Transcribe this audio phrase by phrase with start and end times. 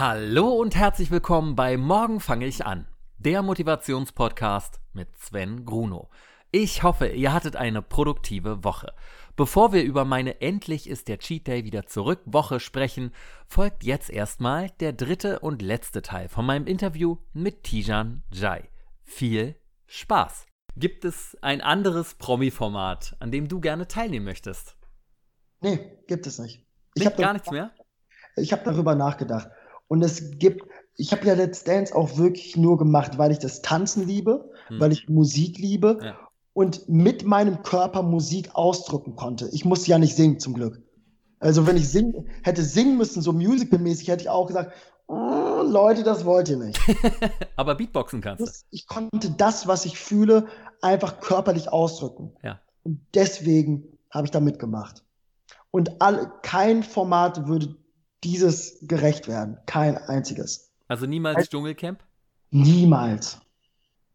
[0.00, 2.86] Hallo und herzlich willkommen bei Morgen fange ich an,
[3.18, 6.08] der Motivationspodcast mit Sven Gruno.
[6.50, 8.94] Ich hoffe, ihr hattet eine produktive Woche.
[9.36, 13.12] Bevor wir über meine Endlich ist der Cheat Day wieder zurück Woche sprechen,
[13.46, 18.70] folgt jetzt erstmal der dritte und letzte Teil von meinem Interview mit Tijan Jai.
[19.02, 19.54] Viel
[19.86, 20.46] Spaß!
[20.76, 24.78] Gibt es ein anderes Promi-Format, an dem du gerne teilnehmen möchtest?
[25.60, 26.66] Nee, gibt es nicht.
[26.94, 27.70] Ich habe gar nichts mehr?
[28.36, 29.50] Ich habe darüber nachgedacht.
[29.90, 30.62] Und es gibt,
[30.96, 34.78] ich habe ja Let's Dance auch wirklich nur gemacht, weil ich das Tanzen liebe, hm.
[34.78, 36.16] weil ich Musik liebe ja.
[36.52, 39.48] und mit meinem Körper Musik ausdrücken konnte.
[39.50, 40.80] Ich musste ja nicht singen, zum Glück.
[41.40, 44.72] Also wenn ich sing, hätte singen müssen, so musicalmäßig, hätte ich auch gesagt,
[45.08, 46.78] oh, Leute, das wollt ihr nicht.
[47.56, 48.66] Aber Beatboxen kannst du.
[48.70, 50.46] Ich konnte das, was ich fühle,
[50.82, 52.32] einfach körperlich ausdrücken.
[52.44, 52.60] Ja.
[52.84, 55.02] Und deswegen habe ich da mitgemacht.
[55.72, 57.74] Und all, kein Format würde
[58.24, 59.58] dieses gerecht werden.
[59.66, 60.70] Kein einziges.
[60.88, 62.00] Also niemals also, Dschungelcamp?
[62.50, 63.38] Niemals.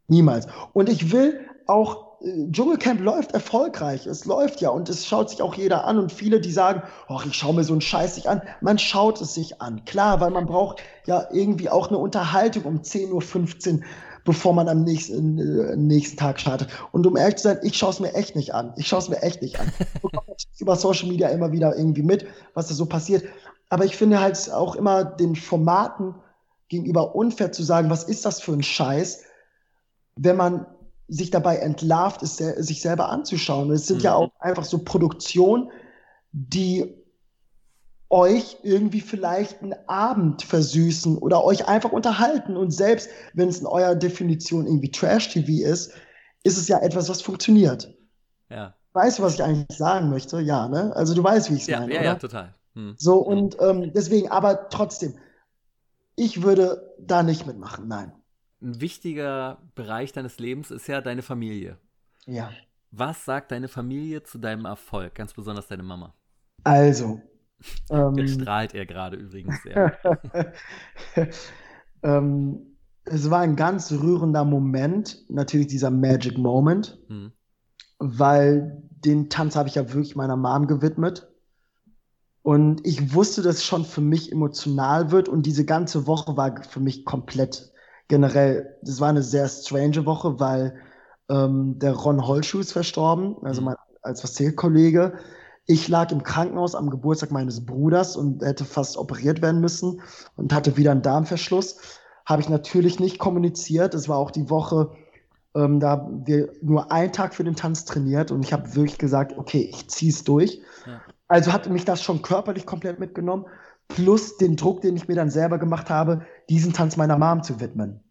[0.08, 0.48] Niemals.
[0.73, 4.06] Und ich will auch, äh, Dschungelcamp läuft erfolgreich.
[4.06, 5.98] Es läuft ja und es schaut sich auch jeder an.
[5.98, 8.42] Und viele, die sagen, ach, ich schaue mir so einen Scheiß nicht an.
[8.61, 9.86] Man schaut es sich an.
[9.86, 13.83] Klar, weil man braucht ja irgendwie auch eine Unterhaltung um 10.15 Uhr
[14.25, 16.67] bevor man am nächsten, äh, nächsten Tag startet.
[16.91, 18.73] Und um ehrlich zu sein, ich schaue es mir echt nicht an.
[18.75, 19.71] Ich schaue es mir echt nicht an.
[19.79, 23.23] Ich bekomme über Social Media immer wieder irgendwie mit, was da so passiert.
[23.69, 26.15] Aber ich finde halt auch immer den Formaten
[26.67, 29.23] gegenüber unfair zu sagen, was ist das für ein Scheiß,
[30.15, 30.65] wenn man
[31.07, 33.71] sich dabei entlarvt, ist sich selber anzuschauen.
[33.71, 34.03] Es sind mhm.
[34.03, 35.69] ja auch einfach so Produktionen,
[36.31, 36.95] die
[38.16, 42.55] euch irgendwie vielleicht einen Abend versüßen oder euch einfach unterhalten.
[42.55, 45.91] Und selbst wenn es in eurer Definition irgendwie Trash-TV ist,
[46.43, 47.93] ist es ja etwas, was funktioniert.
[48.49, 48.73] Ja.
[48.93, 50.39] Weißt du, was ich eigentlich sagen möchte?
[50.39, 50.95] Ja, ne?
[50.95, 51.93] Also du weißt, wie ich es ja, meine.
[51.93, 52.09] Ja, oder?
[52.09, 52.53] ja, total.
[52.76, 52.95] Hm.
[52.98, 55.15] So, und ähm, deswegen, aber trotzdem,
[56.15, 58.14] ich würde da nicht mitmachen, nein.
[58.61, 61.77] Ein wichtiger Bereich deines Lebens ist ja deine Familie.
[62.26, 62.49] Ja.
[62.92, 66.14] Was sagt deine Familie zu deinem Erfolg, ganz besonders deine Mama?
[66.64, 67.21] Also.
[67.89, 69.98] Ähm, Jetzt strahlt er gerade übrigens sehr.
[72.04, 77.32] ähm, es war ein ganz rührender Moment, natürlich dieser Magic Moment, hm.
[77.99, 81.27] weil den Tanz habe ich ja wirklich meiner Mom gewidmet.
[82.42, 86.61] Und ich wusste, dass es schon für mich emotional wird und diese ganze Woche war
[86.64, 87.71] für mich komplett
[88.08, 90.76] generell, das war eine sehr strange Woche, weil
[91.27, 93.65] ähm, der Ron Holschuh ist verstorben, also mhm.
[93.65, 95.14] mein als Erzählkollege.
[95.67, 100.02] Ich lag im Krankenhaus am Geburtstag meines Bruders und hätte fast operiert werden müssen
[100.36, 101.77] und hatte wieder einen Darmverschluss.
[102.26, 103.93] Habe ich natürlich nicht kommuniziert.
[103.93, 104.92] Es war auch die Woche,
[105.55, 108.99] ähm, da haben wir nur einen Tag für den Tanz trainiert und ich habe wirklich
[108.99, 110.61] gesagt, okay, ich ziehe es durch.
[110.86, 111.02] Ja.
[111.27, 113.45] Also hatte mich das schon körperlich komplett mitgenommen,
[113.87, 117.59] plus den Druck, den ich mir dann selber gemacht habe, diesen Tanz meiner Mom zu
[117.59, 118.03] widmen.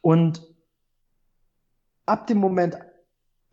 [0.00, 0.42] Und
[2.04, 2.76] ab dem Moment,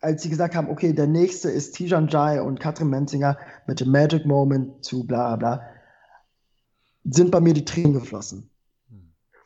[0.06, 3.36] als sie gesagt haben, okay, der nächste ist Tijan Jai und Katrin Menzinger
[3.66, 5.62] mit dem Magic Moment zu bla bla,
[7.02, 8.48] sind bei mir die Tränen geflossen.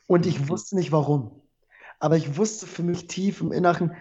[0.06, 1.31] Und ich wusste nicht warum.
[1.98, 3.93] Aber ich wusste für mich tief im Inneren,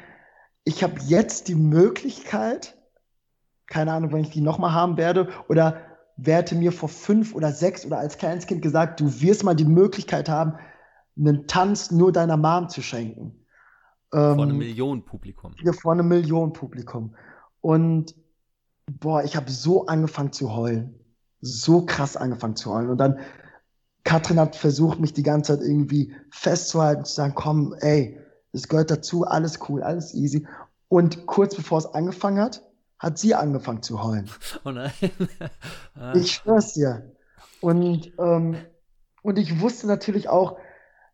[0.65, 2.77] ich habe jetzt die Möglichkeit,
[3.65, 5.77] keine Ahnung, wenn ich die nochmal haben werde, oder
[6.17, 9.55] wer hätte mir vor fünf oder sechs oder als kleines Kind gesagt, du wirst mal
[9.55, 10.55] die Möglichkeit haben,
[11.17, 13.45] einen Tanz nur deiner Mom zu schenken.
[14.11, 15.53] Vor ähm, einem Millionenpublikum.
[15.63, 17.15] Ja, vor einem Millionenpublikum.
[17.61, 18.15] Und
[18.99, 20.95] boah, ich habe so angefangen zu heulen.
[21.41, 22.89] So krass angefangen zu heulen.
[22.89, 23.19] Und dann,
[24.03, 28.19] Katrin hat versucht, mich die ganze Zeit irgendwie festzuhalten, zu sagen, komm, ey,
[28.51, 30.47] das gehört dazu, alles cool, alles easy.
[30.87, 32.63] Und kurz bevor es angefangen hat,
[32.97, 34.29] hat sie angefangen zu heulen.
[34.65, 34.91] Oh nein.
[35.95, 36.13] ah.
[36.15, 37.11] Ich schwör's dir.
[37.61, 38.57] Und, ähm,
[39.21, 40.57] und ich wusste natürlich auch,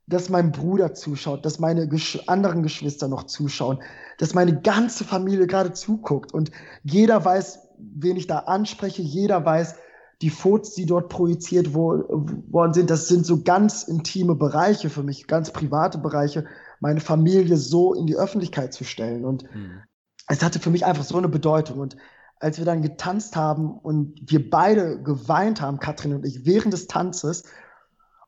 [0.07, 3.79] dass mein Bruder zuschaut, dass meine Gesch anderen Geschwister noch zuschauen,
[4.17, 6.51] dass meine ganze Familie gerade zuguckt und
[6.83, 9.75] jeder weiß, wen ich da anspreche, jeder weiß,
[10.21, 12.03] die Fotos, die dort projiziert wo
[12.49, 16.45] worden sind, das sind so ganz intime Bereiche für mich, ganz private Bereiche,
[16.79, 19.25] meine Familie so in die Öffentlichkeit zu stellen.
[19.25, 19.81] Und mhm
[20.27, 21.79] es hatte für mich einfach so eine Bedeutung.
[21.79, 21.97] Und
[22.39, 26.87] als wir dann getanzt haben und wir beide geweint haben, Katrin und ich, während des
[26.87, 27.43] Tanzes,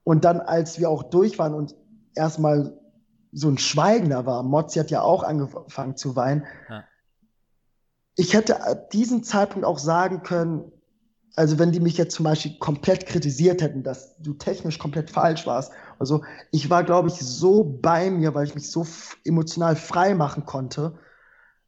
[0.08, 1.76] und dann, als wir auch durch waren und
[2.16, 2.80] erstmal
[3.34, 6.46] so ein Schweigen da war, Mozzi hat ja auch angefangen zu weinen.
[6.70, 6.86] Ja.
[8.16, 10.72] Ich hätte diesen Zeitpunkt auch sagen können,
[11.36, 15.46] also wenn die mich jetzt zum Beispiel komplett kritisiert hätten, dass du technisch komplett falsch
[15.46, 15.74] warst.
[16.00, 18.88] Also ich war, glaube ich, so bei mir, weil ich mich so
[19.26, 20.98] emotional frei machen konnte,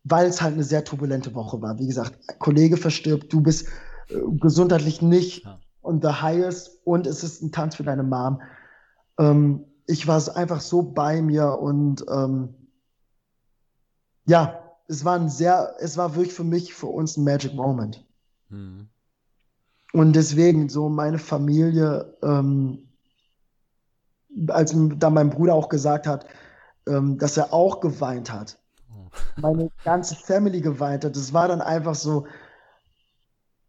[0.06, 1.78] weil es halt eine sehr turbulente Woche war.
[1.78, 3.68] Wie gesagt, Kollege verstirbt, du bist
[4.08, 5.60] äh, gesundheitlich nicht ja.
[5.90, 8.42] On the highest und es ist ein Tanz für deine Mom.
[9.18, 12.54] Ähm, ich war einfach so bei mir und ähm,
[14.26, 18.06] ja, es war ein sehr, es war wirklich für mich, für uns ein Magic Moment.
[18.50, 18.88] Mhm.
[19.92, 22.88] Und deswegen so meine Familie, ähm,
[24.48, 26.28] als da mein Bruder auch gesagt hat,
[26.88, 28.60] ähm, dass er auch geweint hat,
[28.92, 29.10] oh.
[29.42, 32.28] meine ganze Family geweint hat, das war dann einfach so,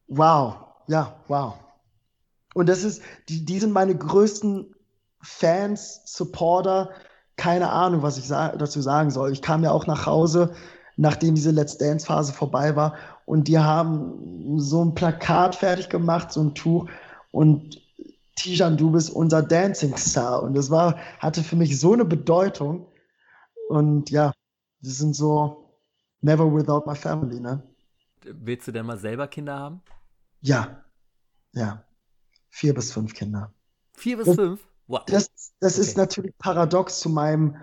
[0.09, 0.57] wow,
[0.87, 1.55] ja, wow.
[2.55, 4.75] Und das ist, die, die sind meine größten
[5.23, 6.91] Fans, Supporter,
[7.37, 9.33] keine Ahnung, was ich sa dazu sagen soll.
[9.33, 10.55] Ich kam ja auch nach Hause,
[10.97, 12.95] nachdem diese Let's Dance-Phase vorbei war,
[13.27, 16.89] und die haben so ein Plakat fertig gemacht, so ein Tuch,
[17.31, 17.81] und
[18.35, 20.43] Tijan, du bist unser Dancing Star.
[20.43, 22.87] Und das war, hatte für mich so eine Bedeutung.
[23.69, 24.33] Und ja,
[24.81, 25.71] das sind so
[26.23, 27.63] never without my family, ne?
[28.25, 29.83] Willst du denn mal selber Kinder haben?
[30.41, 30.85] Ja,
[31.53, 31.85] ja.
[32.51, 33.53] Vier bis fünf Kinder.
[33.95, 34.61] Vier bis das, fünf?
[34.87, 35.05] Wow.
[35.07, 35.31] Das,
[35.61, 35.83] das okay.
[35.83, 37.57] ist natürlich paradox zu meinem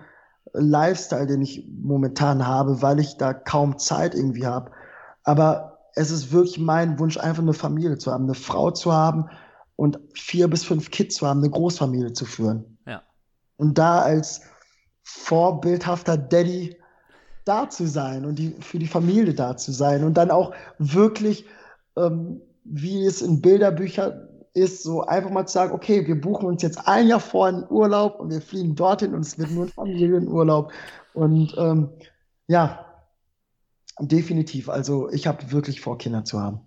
[0.54, 4.70] Lifestyle, den ich momentan habe, weil ich da kaum Zeit irgendwie habe.
[5.24, 9.28] Aber es ist wirklich mein Wunsch, einfach eine Familie zu haben, eine Frau zu haben
[9.76, 12.78] und vier bis fünf Kids zu haben, eine Großfamilie zu führen.
[12.86, 13.02] Ja.
[13.56, 14.42] Und da als
[15.02, 16.76] vorbildhafter Daddy
[17.44, 21.46] da zu sein und die, für die Familie da zu sein und dann auch wirklich,
[21.96, 26.62] ähm, wie es in Bilderbüchern ist so einfach mal zu sagen, okay, wir buchen uns
[26.62, 29.70] jetzt ein Jahr vor einen Urlaub und wir fliegen dorthin und es wird nur ein
[29.70, 30.72] Familienurlaub.
[31.14, 31.90] Und ähm,
[32.46, 32.84] ja,
[34.00, 34.68] definitiv.
[34.68, 36.60] Also ich habe wirklich vor, Kinder zu haben.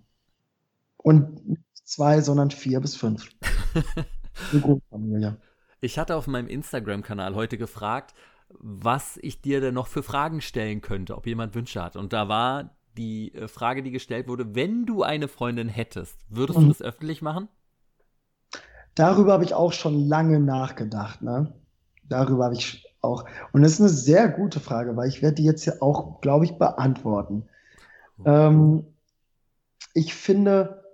[0.96, 3.28] Und nicht zwei, sondern vier bis fünf.
[4.52, 5.36] Eine Großfamilie.
[5.80, 8.14] Ich hatte auf meinem Instagram-Kanal heute gefragt,
[8.50, 11.96] was ich dir denn noch für Fragen stellen könnte, ob jemand Wünsche hat.
[11.96, 16.58] Und da war die äh, Frage, die gestellt wurde, wenn du eine Freundin hättest, würdest
[16.58, 16.64] mhm.
[16.64, 17.48] du das öffentlich machen?
[18.94, 21.22] Darüber habe ich auch schon lange nachgedacht.
[21.22, 21.52] Ne?
[22.08, 23.24] Darüber habe ich auch.
[23.52, 26.44] Und das ist eine sehr gute Frage, weil ich werde die jetzt ja auch, glaube
[26.44, 27.44] ich, beantworten.
[28.24, 28.84] Ähm,
[29.94, 30.84] ich finde,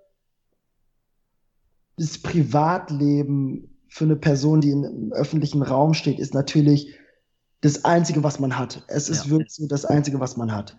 [1.96, 6.94] das Privatleben für eine Person, die im öffentlichen Raum steht, ist natürlich
[7.60, 8.84] das Einzige, was man hat.
[8.86, 9.30] Es ist ja.
[9.32, 10.78] wirklich so das Einzige, was man hat.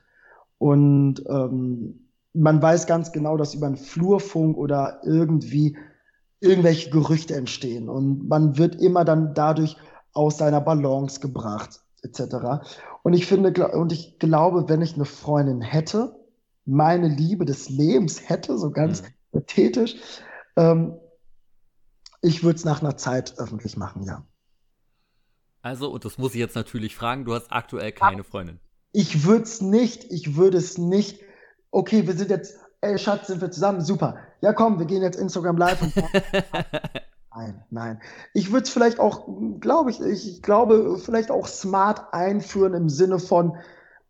[0.58, 5.78] Und ähm, man weiß ganz genau, dass über einen Flurfunk oder irgendwie
[6.42, 9.76] irgendwelche Gerüchte entstehen und man wird immer dann dadurch
[10.14, 12.64] aus seiner Balance gebracht, etc.
[13.04, 16.16] Und ich finde, und ich glaube, wenn ich eine Freundin hätte,
[16.66, 19.08] meine Liebe des Lebens hätte, so ganz mhm.
[19.32, 19.96] pathetisch,
[20.56, 20.98] ähm,
[22.22, 24.26] ich würde es nach einer Zeit öffentlich machen, ja.
[25.62, 28.60] Also, und das muss ich jetzt natürlich fragen, du hast aktuell keine Freundin.
[28.92, 31.22] Ich würde es nicht, ich würde es nicht,
[31.70, 33.82] okay, wir sind jetzt ey Schatz, sind wir zusammen?
[33.82, 34.18] Super.
[34.42, 35.82] Ja, komm, wir gehen jetzt Instagram live.
[35.82, 35.94] Und
[37.36, 38.02] nein, nein.
[38.34, 39.28] Ich würde es vielleicht auch,
[39.60, 43.58] glaube ich, ich glaube, vielleicht auch smart einführen im Sinne von,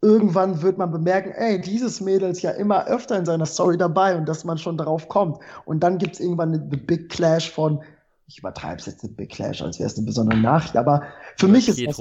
[0.02, 4.16] irgendwann wird man bemerken, ey, dieses Mädel ist ja immer öfter in seiner Story dabei
[4.16, 5.40] und dass man schon darauf kommt.
[5.66, 7.84] Und dann gibt es irgendwann eine Big Clash von,
[8.28, 11.04] ich übertreibe es jetzt eine Big Clash, als wäre es eine besondere Nachricht, aber
[11.36, 12.00] für mich ist es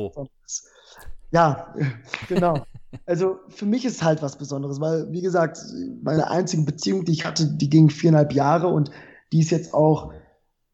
[1.30, 1.74] ja,
[2.28, 2.64] genau.
[3.06, 5.58] Also für mich ist es halt was Besonderes, weil, wie gesagt,
[6.02, 8.90] meine einzige Beziehung, die ich hatte, die ging viereinhalb Jahre und
[9.32, 10.12] die ist jetzt auch,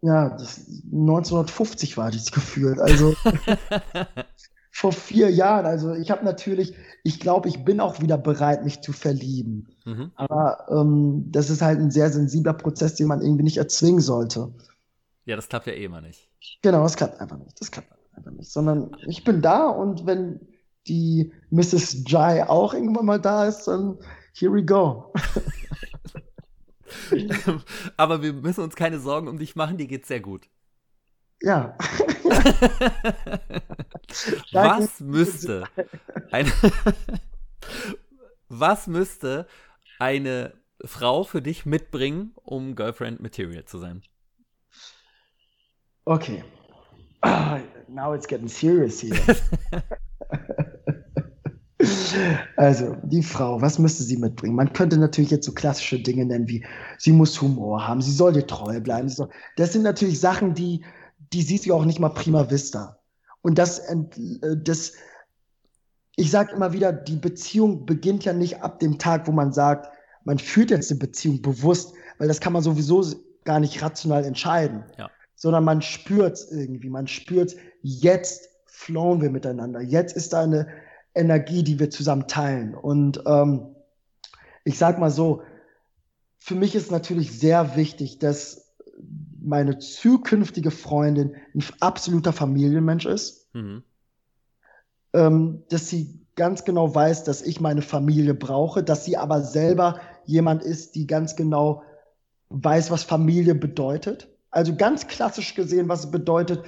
[0.01, 2.79] ja, das 1950 war dieses gefühlt.
[2.79, 3.15] Also
[4.75, 5.67] vor vier Jahren.
[5.67, 9.69] Also ich habe natürlich, ich glaube, ich bin auch wieder bereit, mich zu verlieben.
[9.85, 10.11] Mhm.
[10.17, 14.53] Aber ähm, das ist halt ein sehr sensibler Prozess, den man irgendwie nicht erzwingen sollte.
[15.27, 16.29] Ja, das klappt ja eh immer nicht.
[16.61, 17.61] Genau, das klappt einfach nicht.
[17.61, 18.51] Das klappt einfach nicht.
[18.51, 20.41] Sondern ich bin da und wenn
[20.87, 22.05] die Mrs.
[22.07, 23.99] Jai auch irgendwann mal da ist, dann
[24.35, 25.13] here we go.
[27.97, 30.49] Aber wir müssen uns keine Sorgen um dich machen, dir geht's sehr gut.
[31.43, 31.77] Ja.
[34.53, 35.65] was müsste
[36.31, 36.53] eine,
[38.49, 39.47] was müsste
[39.99, 44.03] eine Frau für dich mitbringen, um Girlfriend Material zu sein?
[46.05, 46.45] Okay.
[47.89, 49.17] now it's getting serious here.
[52.57, 54.55] Also, die Frau, was müsste sie mitbringen?
[54.55, 56.65] Man könnte natürlich jetzt so klassische Dinge nennen wie,
[56.99, 59.09] sie muss Humor haben, sie soll dir treu bleiben.
[59.09, 60.85] Soll, das sind natürlich Sachen, die,
[61.33, 62.99] die sieht sie auch nicht mal prima vista.
[63.43, 63.97] Und das, äh,
[64.57, 64.93] das
[66.17, 69.93] ich sage immer wieder, die Beziehung beginnt ja nicht ab dem Tag, wo man sagt,
[70.25, 73.05] man führt jetzt eine Beziehung bewusst, weil das kann man sowieso
[73.45, 74.85] gar nicht rational entscheiden.
[74.97, 75.11] Ja.
[75.35, 79.81] Sondern man spürt es irgendwie, man spürt, jetzt flowen wir miteinander.
[79.81, 80.69] Jetzt ist da eine,
[81.15, 82.75] Energie, die wir zusammen teilen.
[82.75, 83.75] Und ähm,
[84.65, 85.43] ich sag mal so,
[86.39, 88.75] für mich ist natürlich sehr wichtig, dass
[89.41, 93.49] meine zukünftige Freundin ein absoluter Familienmensch ist.
[93.55, 93.83] Mhm.
[95.13, 100.01] Ähm, dass sie ganz genau weiß, dass ich meine Familie brauche, dass sie aber selber
[100.25, 101.83] jemand ist, die ganz genau
[102.49, 104.29] weiß, was Familie bedeutet.
[104.51, 106.65] Also ganz klassisch gesehen, was es bedeutet,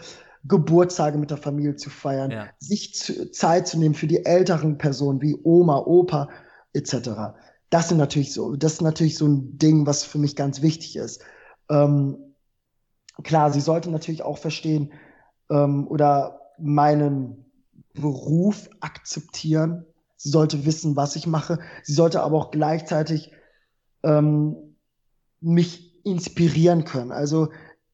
[0.49, 2.47] Geburtstage mit der Familie zu feiern, ja.
[2.59, 6.29] sich zu, Zeit zu nehmen für die älteren Personen wie Oma, Opa
[6.73, 7.35] etc.
[7.71, 10.97] Das sind natürlich so, das ist natürlich so ein Ding, was für mich ganz wichtig
[10.97, 11.23] ist.
[11.69, 12.17] Ähm,
[13.23, 14.93] klar, sie sollte natürlich auch verstehen
[15.51, 17.47] ähm, oder meinen
[17.95, 19.85] Beruf akzeptieren.
[20.17, 21.59] Sie sollte wissen, was ich mache.
[21.83, 23.33] Sie sollte aber auch gleichzeitig
[24.03, 24.77] ähm,
[25.41, 27.13] mich inspirieren können.
[27.13, 27.49] Also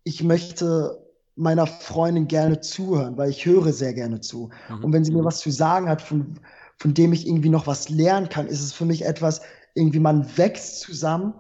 [0.05, 1.02] ich möchte
[1.35, 4.51] meiner Freundin gerne zuhören, weil ich höre sehr gerne zu.
[4.69, 4.85] Mhm.
[4.85, 5.27] Und wenn sie mir mhm.
[5.27, 6.39] was zu sagen hat, von,
[6.77, 9.41] von dem ich irgendwie noch was lernen kann, ist es für mich etwas,
[9.75, 11.35] irgendwie man wächst zusammen,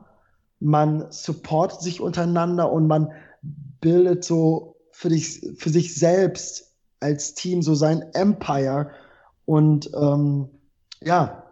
[0.60, 3.12] man supportet sich untereinander und man
[3.80, 8.90] bildet so für, dich, für sich selbst als Team so sein Empire.
[9.44, 10.48] Und ähm,
[11.02, 11.50] ja,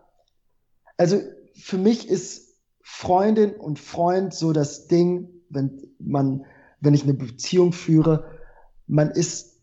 [0.96, 1.20] also
[1.54, 6.44] für mich ist Freundin und Freund so das Ding, wenn man,
[6.80, 8.24] wenn ich eine Beziehung führe,
[8.86, 9.60] man ist,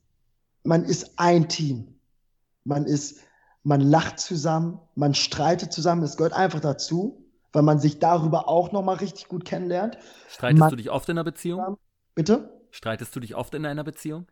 [0.63, 1.99] man ist ein Team.
[2.63, 3.19] Man ist,
[3.63, 6.03] man lacht zusammen, man streitet zusammen.
[6.03, 9.97] Es gehört einfach dazu, weil man sich darüber auch noch mal richtig gut kennenlernt.
[10.29, 11.77] Streitest man, du dich oft in einer Beziehung?
[12.15, 12.61] Bitte?
[12.71, 14.27] Streitest du dich oft in einer Beziehung?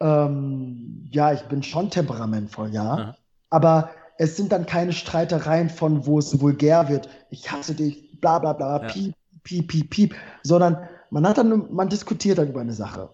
[0.00, 2.92] Ähm, ja, ich bin schon temperamentvoll, ja.
[2.92, 3.16] Aha.
[3.50, 7.08] Aber es sind dann keine Streitereien von, wo es vulgär wird.
[7.30, 8.88] Ich hasse dich, bla bla bla, ja.
[8.88, 13.10] piep, piep, piep, piep, sondern man hat dann, man diskutiert dann über eine Sache.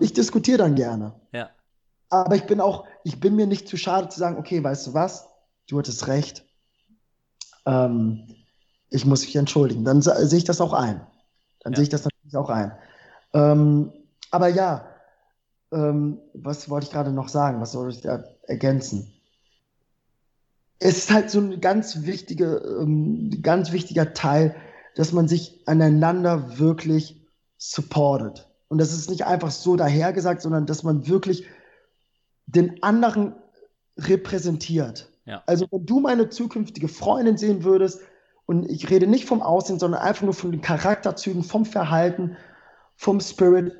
[0.00, 1.14] Ich diskutiere dann gerne.
[1.32, 1.50] Ja.
[2.10, 4.94] Aber ich bin auch, ich bin mir nicht zu schade zu sagen, okay, weißt du
[4.94, 5.28] was?
[5.68, 6.44] Du hattest recht.
[7.64, 8.26] Ähm,
[8.90, 9.84] ich muss mich entschuldigen.
[9.84, 11.06] Dann sehe ich das auch ein.
[11.60, 11.76] Dann ja.
[11.76, 12.72] sehe ich das natürlich auch ein.
[13.32, 13.92] Ähm,
[14.32, 14.88] aber ja,
[15.72, 17.60] ähm, was wollte ich gerade noch sagen?
[17.60, 19.12] Was soll ich da ergänzen?
[20.80, 24.56] Es ist halt so ein ganz wichtiger, ähm, ganz wichtiger Teil,
[24.96, 27.25] dass man sich aneinander wirklich
[27.58, 28.48] supportet.
[28.68, 31.46] Und das ist nicht einfach so dahergesagt, sondern dass man wirklich
[32.46, 33.34] den anderen
[33.98, 35.08] repräsentiert.
[35.24, 35.42] Ja.
[35.46, 38.00] Also wenn du meine zukünftige Freundin sehen würdest,
[38.46, 42.36] und ich rede nicht vom Aussehen, sondern einfach nur von den Charakterzügen, vom Verhalten,
[42.94, 43.72] vom Spirit,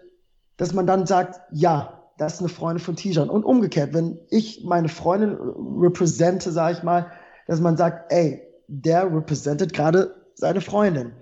[0.56, 3.30] dass man dann sagt, ja, das ist eine Freundin von Tijan.
[3.30, 5.37] Und umgekehrt, wenn ich meine Freundin
[5.80, 7.12] repräsente, sage ich mal,
[7.47, 11.12] dass man sagt, ey, der repräsentiert gerade seine Freundin.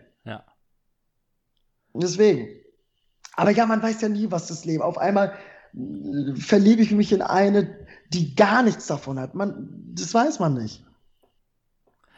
[1.94, 2.48] Deswegen.
[3.36, 4.82] Aber ja, man weiß ja nie, was das Leben.
[4.82, 5.36] Auf einmal
[5.74, 9.34] äh, verliebe ich mich in eine, die gar nichts davon hat.
[9.34, 10.84] Man, das weiß man nicht.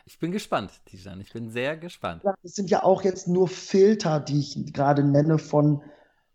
[0.05, 1.21] Ich bin gespannt, Tijan.
[1.21, 2.23] Ich bin sehr gespannt.
[2.25, 5.83] Das sind ja auch jetzt nur Filter, die ich gerade nenne von,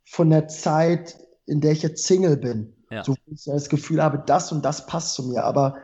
[0.03, 2.75] von der Zeit, in der ich jetzt Single bin.
[2.89, 3.03] Ja.
[3.03, 5.45] So, wo ich das Gefühl habe, das und das passt zu mir.
[5.45, 5.77] Aber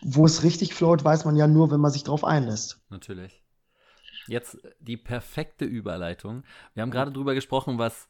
[0.00, 2.80] wo es richtig float, weiß man ja nur, wenn man sich drauf einlässt.
[2.88, 3.41] Natürlich.
[4.26, 6.44] Jetzt die perfekte Überleitung.
[6.74, 8.08] Wir haben gerade drüber gesprochen, was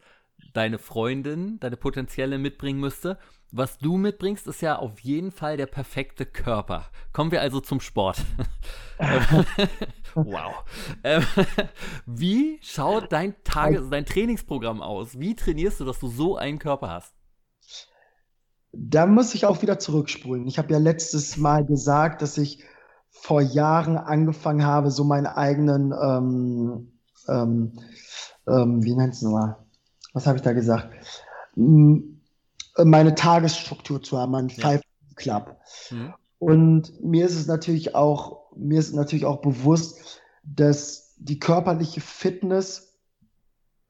[0.52, 3.18] deine Freundin, deine potenzielle mitbringen müsste.
[3.50, 6.86] Was du mitbringst, ist ja auf jeden Fall der perfekte Körper.
[7.12, 8.18] Kommen wir also zum Sport.
[10.14, 10.64] wow.
[11.04, 11.22] Ähm,
[12.06, 15.18] wie schaut dein Tages-, dein Trainingsprogramm aus?
[15.20, 17.14] Wie trainierst du, dass du so einen Körper hast?
[18.72, 20.46] Da muss ich auch wieder zurückspulen.
[20.46, 22.64] Ich habe ja letztes Mal gesagt, dass ich
[23.12, 26.92] vor Jahren angefangen habe, so meinen eigenen, ähm,
[27.28, 27.72] ähm,
[28.48, 29.56] ähm, wie nennt es nochmal?
[30.12, 30.92] Was habe ich da gesagt?
[31.54, 34.56] Meine Tagesstruktur zu haben, meinen ja.
[34.56, 34.82] Five
[35.14, 35.56] Club.
[35.90, 36.14] Mhm.
[36.38, 42.98] Und mir ist es natürlich auch, mir ist natürlich auch bewusst, dass die körperliche Fitness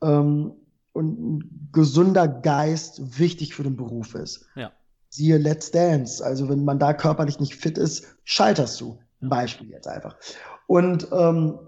[0.02, 0.52] ähm,
[0.92, 4.46] und ein gesunder Geist wichtig für den Beruf ist.
[4.54, 4.72] Ja.
[5.08, 6.22] Siehe Let's Dance.
[6.22, 8.98] Also wenn man da körperlich nicht fit ist, scheiterst du.
[9.22, 10.16] Ein Beispiel jetzt einfach.
[10.66, 11.58] Und ähm,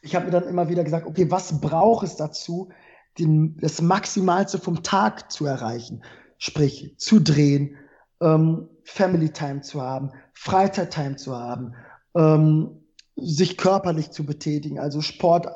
[0.00, 2.70] ich habe mir dann immer wieder gesagt, okay, was braucht es dazu,
[3.18, 6.02] den, das Maximalste vom Tag zu erreichen?
[6.38, 7.76] Sprich, zu drehen,
[8.20, 11.74] ähm, Family Time zu haben, Freizeit Time zu haben,
[12.14, 12.82] ähm,
[13.16, 15.48] sich körperlich zu betätigen, also Sport,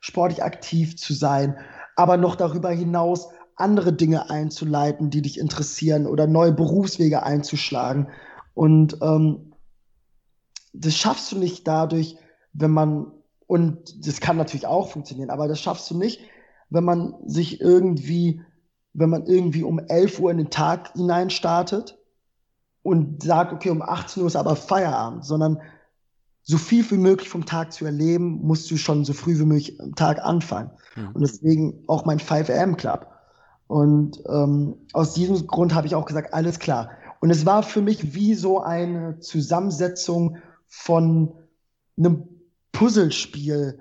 [0.00, 1.56] sportlich aktiv zu sein,
[1.96, 8.08] aber noch darüber hinaus andere Dinge einzuleiten, die dich interessieren oder neue Berufswege einzuschlagen.
[8.54, 9.51] Und ähm,
[10.72, 12.16] das schaffst du nicht dadurch,
[12.52, 13.12] wenn man,
[13.46, 16.20] und das kann natürlich auch funktionieren, aber das schaffst du nicht,
[16.70, 18.42] wenn man sich irgendwie,
[18.94, 21.98] wenn man irgendwie um 11 Uhr in den Tag hinein startet
[22.82, 25.60] und sagt, okay, um 18 Uhr ist aber Feierabend, sondern
[26.42, 29.80] so viel wie möglich vom Tag zu erleben, musst du schon so früh wie möglich
[29.80, 30.70] am Tag anfangen.
[30.96, 31.10] Mhm.
[31.12, 33.06] Und deswegen auch mein 5 am Club.
[33.68, 36.90] Und ähm, aus diesem Grund habe ich auch gesagt, alles klar.
[37.20, 40.38] Und es war für mich wie so eine Zusammensetzung
[40.74, 41.34] von
[41.98, 42.26] einem
[42.72, 43.78] Puzzlespiel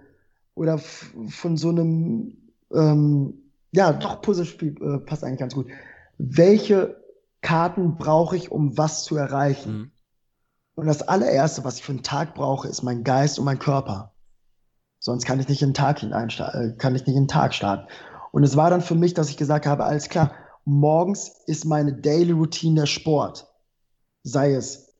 [0.55, 3.33] oder von so einem, ähm,
[3.71, 5.67] ja, doch Puzzlespiel äh, passt eigentlich ganz gut.
[6.17, 7.01] Welche
[7.39, 9.73] Karten brauche ich, um was zu erreichen?
[9.73, 9.91] Mhm.
[10.75, 14.13] Und das allererste, was ich für einen Tag brauche, ist mein Geist und mein Körper.
[14.99, 17.87] Sonst kann ich nicht in den Tag äh, kann ich nicht in den Tag starten.
[18.33, 20.33] Und es war dann für mich, dass ich gesagt habe, alles klar,
[20.65, 23.47] morgens ist meine Daily Routine der Sport.
[24.23, 24.90] Sei es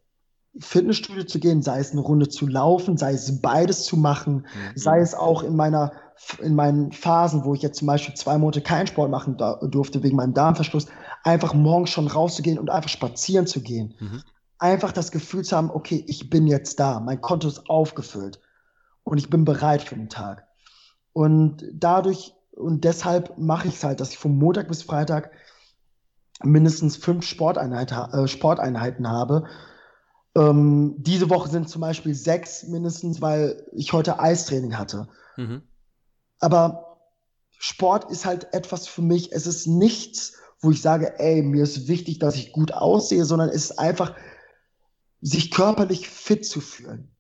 [0.60, 4.77] Fitnessstudio zu gehen, sei es eine Runde zu laufen, sei es beides zu machen, mhm.
[4.77, 5.91] sei es auch in meiner
[6.39, 10.15] in meinen Phasen, wo ich jetzt zum Beispiel zwei Monate keinen Sport machen durfte wegen
[10.15, 10.86] meinem Darmverschluss,
[11.24, 13.96] einfach morgens schon rauszugehen und einfach spazieren zu gehen.
[14.00, 14.22] Mhm.
[14.60, 18.39] Einfach das Gefühl zu haben, okay, ich bin jetzt da, mein Konto ist aufgefüllt
[19.03, 20.46] und ich bin bereit für den Tag.
[21.12, 25.31] Und dadurch und deshalb mache ich es halt, dass ich von Montag bis Freitag
[26.43, 29.46] mindestens fünf Sporteinheit, äh, Sporteinheiten habe.
[30.35, 35.07] Ähm, diese Woche sind zum Beispiel sechs mindestens, weil ich heute Eistraining hatte.
[35.38, 35.61] Mhm.
[36.39, 37.00] Aber
[37.51, 41.88] Sport ist halt etwas für mich, es ist nichts, wo ich sage, ey, mir ist
[41.88, 44.15] wichtig, dass ich gut aussehe, sondern es ist einfach,
[45.21, 47.15] sich körperlich fit zu fühlen.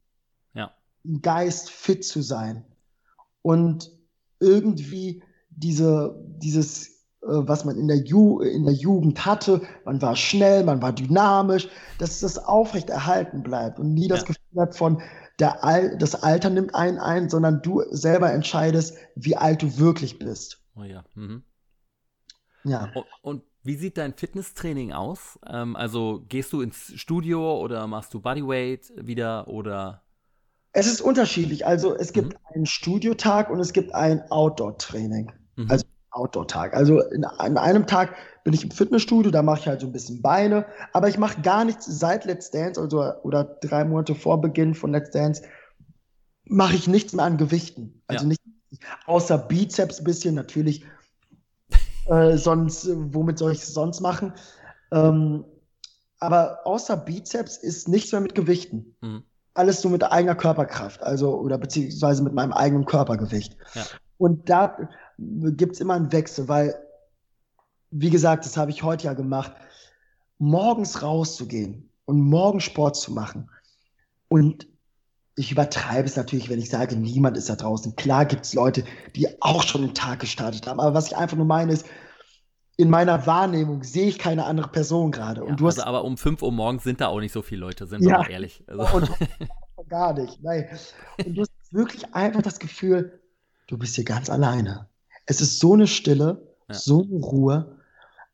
[0.53, 0.75] Ja.
[1.03, 2.65] Im Geist fit zu sein.
[3.41, 3.91] Und
[4.39, 10.63] irgendwie diese, dieses, was man in der, Ju in der Jugend hatte, man war schnell,
[10.63, 14.15] man war dynamisch, dass das aufrecht erhalten bleibt und nie ja.
[14.15, 15.01] das Gefühl hat von,
[15.41, 20.19] der Al das Alter nimmt einen ein, sondern du selber entscheidest, wie alt du wirklich
[20.19, 20.61] bist.
[20.75, 21.03] Oh ja.
[21.15, 21.43] Mhm.
[22.63, 22.91] Ja.
[22.93, 25.39] Und, und, wie sieht dein Fitnesstraining aus?
[25.47, 30.03] Ähm, also gehst du ins Studio oder machst du Bodyweight wieder oder?
[30.73, 31.65] Es ist unterschiedlich.
[31.65, 32.39] Also es gibt mhm.
[32.45, 35.31] einen Studiotag und es gibt ein Outdoor-Training.
[35.57, 35.69] Mhm.
[35.69, 36.75] Also Outdoor-Tag.
[36.75, 39.93] Also in, an einem Tag bin ich im Fitnessstudio, da mache ich halt so ein
[39.93, 44.41] bisschen Beine, aber ich mache gar nichts seit Let's Dance also, oder drei Monate vor
[44.41, 45.43] Beginn von Let's Dance
[46.45, 48.01] mache ich nichts mehr an Gewichten.
[48.07, 48.29] Also ja.
[48.29, 48.41] nicht
[49.05, 50.85] außer Bizeps bisschen natürlich.
[52.07, 54.33] äh, sonst, womit soll ich es sonst machen?
[54.91, 55.45] Ähm,
[56.19, 58.95] aber außer Bizeps ist nichts mehr mit Gewichten.
[59.01, 59.23] Mhm.
[59.53, 63.57] Alles so mit eigener Körperkraft, also oder beziehungsweise mit meinem eigenen Körpergewicht.
[63.73, 63.83] Ja.
[64.17, 64.77] Und da
[65.55, 66.75] gibt es immer einen Wechsel, weil,
[67.91, 69.53] wie gesagt, das habe ich heute ja gemacht,
[70.37, 73.49] morgens rauszugehen und morgen Sport zu machen.
[74.27, 74.67] Und
[75.35, 77.95] ich übertreibe es natürlich, wenn ich sage, niemand ist da draußen.
[77.95, 78.83] Klar gibt es Leute,
[79.15, 80.79] die auch schon den Tag gestartet haben.
[80.79, 81.85] Aber was ich einfach nur meine ist,
[82.77, 85.45] in meiner Wahrnehmung sehe ich keine andere Person gerade.
[85.45, 88.01] Ja, also aber um 5 Uhr morgens sind da auch nicht so viele Leute, sind
[88.01, 88.63] wir ja, mal ehrlich.
[88.67, 88.97] Also.
[88.97, 89.11] Und,
[89.89, 90.41] gar nicht.
[90.41, 90.67] Nein.
[91.23, 93.19] Und du hast wirklich einfach das Gefühl,
[93.67, 94.87] du bist hier ganz alleine.
[95.25, 96.75] Es ist so eine Stille, ja.
[96.75, 97.77] so eine Ruhe,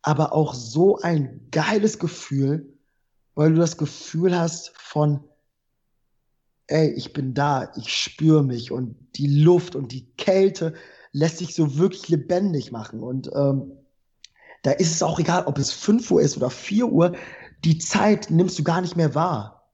[0.01, 2.73] aber auch so ein geiles Gefühl,
[3.35, 5.23] weil du das Gefühl hast von,
[6.67, 10.73] ey, ich bin da, ich spüre mich und die Luft und die Kälte
[11.11, 13.01] lässt sich so wirklich lebendig machen.
[13.01, 13.71] Und ähm,
[14.63, 17.15] da ist es auch egal, ob es 5 Uhr ist oder 4 Uhr,
[17.63, 19.71] die Zeit nimmst du gar nicht mehr wahr.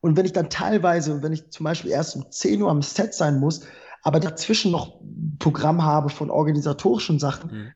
[0.00, 3.14] Und wenn ich dann teilweise, wenn ich zum Beispiel erst um 10 Uhr am Set
[3.14, 3.62] sein muss,
[4.04, 5.00] aber dazwischen noch
[5.38, 7.72] Programm habe von organisatorischen Sachen, mhm.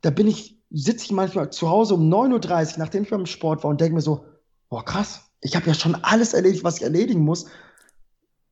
[0.00, 3.62] da bin ich, sitze ich manchmal zu Hause um 9.30 Uhr, nachdem ich beim Sport
[3.62, 4.24] war und denke mir so,
[4.70, 7.46] boah krass, ich habe ja schon alles erledigt, was ich erledigen muss.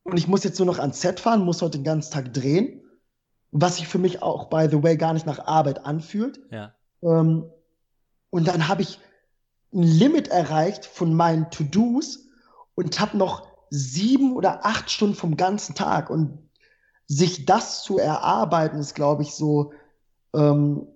[0.03, 2.81] Und ich muss jetzt nur noch ans Set fahren, muss heute den ganzen Tag drehen,
[3.51, 6.39] was sich für mich auch, by the way, gar nicht nach Arbeit anfühlt.
[6.51, 6.73] Ja.
[7.01, 7.45] Ähm,
[8.29, 8.99] und dann habe ich
[9.73, 12.27] ein Limit erreicht von meinen To-Dos
[12.75, 16.09] und habe noch sieben oder acht Stunden vom ganzen Tag.
[16.09, 16.46] Und
[17.07, 19.73] sich das zu erarbeiten, ist, glaube ich, so,
[20.35, 20.87] ähm,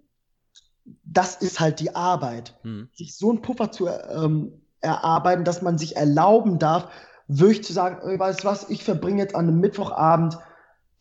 [1.04, 2.58] das ist halt die Arbeit.
[2.64, 2.90] Hm.
[2.94, 6.92] Sich so einen Puffer zu ähm, erarbeiten, dass man sich erlauben darf,
[7.28, 10.38] wirklich zu sagen, ey, weißt du was, ich verbringe jetzt an einem Mittwochabend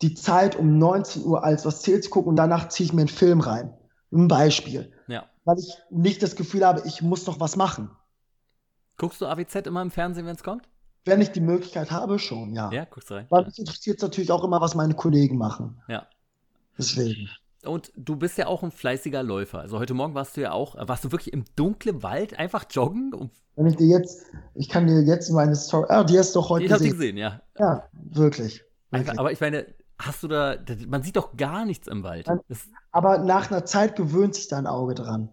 [0.01, 3.01] die Zeit um 19 Uhr als was zählt zu gucken und danach ziehe ich mir
[3.01, 3.73] einen Film rein.
[4.11, 4.91] Ein Beispiel.
[5.07, 5.25] Ja.
[5.43, 7.91] Weil ich nicht das Gefühl habe, ich muss noch was machen.
[8.97, 10.69] Guckst du AWZ immer im Fernsehen, wenn es kommt?
[11.05, 12.71] Wenn ich die Möglichkeit habe, schon, ja.
[12.71, 13.25] Ja, guckst rein.
[13.29, 15.81] Weil mich interessiert natürlich auch immer, was meine Kollegen machen.
[15.87, 16.07] Ja.
[16.77, 17.29] Deswegen.
[17.63, 19.59] Und du bist ja auch ein fleißiger Läufer.
[19.59, 23.31] Also heute Morgen warst du ja auch, warst du wirklich im dunklen Wald einfach joggen?
[23.55, 26.49] Wenn ich dir jetzt, ich kann dir jetzt meine Story, ah, die hast du doch
[26.49, 26.85] heute ich gesehen.
[26.85, 27.41] Ich hab die gesehen, ja.
[27.59, 28.63] Ja, wirklich.
[28.89, 29.19] wirklich.
[29.19, 29.67] Aber ich meine,
[29.99, 30.55] hast du da,
[30.87, 32.27] man sieht doch gar nichts im Wald.
[32.91, 35.29] aber nach einer Zeit gewöhnt sich dein Auge dran.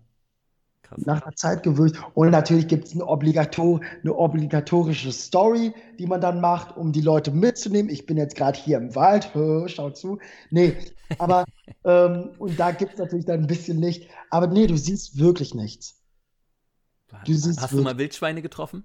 [0.89, 1.05] Krass.
[1.05, 2.01] Nach einer Zeit gewöhnt.
[2.15, 7.03] Und natürlich gibt es eine, Obligator eine obligatorische Story, die man dann macht, um die
[7.03, 7.91] Leute mitzunehmen.
[7.91, 9.31] Ich bin jetzt gerade hier im Wald,
[9.71, 10.19] schau zu.
[10.51, 10.77] Nee,
[11.19, 11.45] aber,
[11.85, 14.09] ähm, und da gibt es natürlich dann ein bisschen Licht.
[14.31, 16.01] Aber nee, du siehst wirklich nichts.
[17.25, 17.79] Du siehst Hast wirklich...
[17.79, 18.85] du mal Wildschweine getroffen?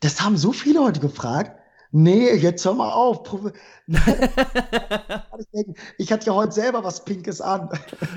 [0.00, 1.58] Das haben so viele heute gefragt.
[1.90, 3.22] Nee, jetzt hör mal auf.
[5.96, 7.70] ich hatte ja heute selber was Pinkes an.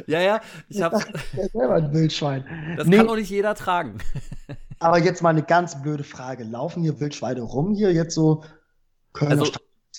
[0.08, 1.00] Ja, ja, ich habe
[1.34, 2.76] ja selber ein Wildschwein.
[2.76, 2.98] Das nee.
[2.98, 4.00] kann auch nicht jeder tragen.
[4.80, 6.44] Aber jetzt mal eine ganz blöde Frage.
[6.44, 8.44] Laufen hier Wildschweine rum hier jetzt so?
[9.14, 9.52] Kölner also,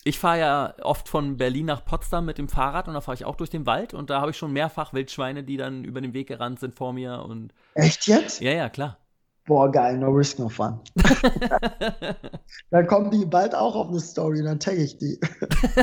[0.05, 3.25] ich fahre ja oft von Berlin nach Potsdam mit dem Fahrrad und da fahre ich
[3.25, 6.13] auch durch den Wald und da habe ich schon mehrfach Wildschweine, die dann über den
[6.13, 7.53] Weg gerannt sind vor mir und.
[7.75, 8.41] Echt jetzt?
[8.41, 8.99] Ja, ja, klar.
[9.45, 10.79] Boah, geil, no risk, no fun.
[12.71, 15.19] dann kommen die bald auch auf eine Story, dann tagge ich die.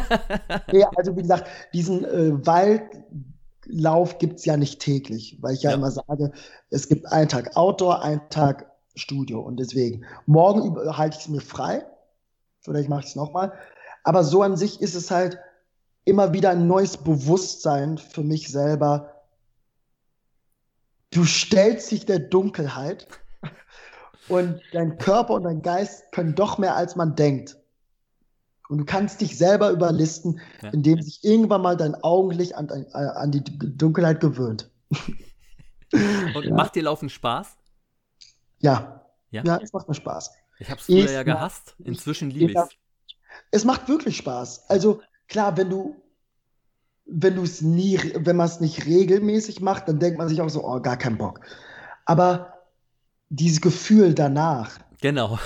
[0.71, 5.71] ja, also wie gesagt, diesen äh, Waldlauf gibt es ja nicht täglich, weil ich ja,
[5.71, 6.31] ja, immer sage,
[6.69, 9.41] es gibt einen Tag Outdoor, einen Tag Studio.
[9.41, 11.85] Und deswegen, morgen halte ich es mir frei.
[12.61, 13.53] Vielleicht mache ich es nochmal.
[14.03, 15.37] Aber so an sich ist es halt
[16.05, 19.23] immer wieder ein neues Bewusstsein für mich selber.
[21.11, 23.07] Du stellst dich der Dunkelheit
[24.29, 27.57] und dein Körper und dein Geist können doch mehr, als man denkt.
[28.69, 30.69] Und du kannst dich selber überlisten, ja.
[30.69, 34.69] indem sich irgendwann mal dein Augenlicht an, an, die Dunkelheit gewöhnt.
[36.35, 36.53] Und ja.
[36.53, 37.57] macht dir Laufen Spaß?
[38.59, 39.03] Ja.
[39.31, 40.31] Ja, ja es macht mir Spaß.
[40.59, 41.75] Ich habe es früher ich, ja gehasst.
[41.79, 42.69] Inzwischen liebe ich es.
[43.49, 44.69] Es macht wirklich Spaß.
[44.69, 45.95] Also klar, wenn du
[47.11, 50.49] wenn du es nie, wenn man es nicht regelmäßig macht, dann denkt man sich auch
[50.49, 51.39] so, oh, gar keinen Bock.
[52.05, 52.58] Aber
[53.29, 54.79] dieses Gefühl danach.
[55.01, 55.39] Genau.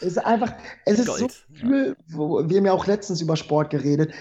[0.00, 0.52] es ist einfach,
[0.84, 4.12] es ist Gold, so ein Gefühl, wo, wir haben ja auch letztens über Sport geredet,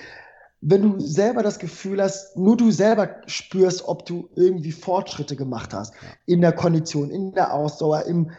[0.62, 5.74] wenn du selber das Gefühl hast, nur du selber spürst, ob du irgendwie Fortschritte gemacht
[5.74, 5.94] hast
[6.26, 8.32] in der Kondition, in der Ausdauer, im,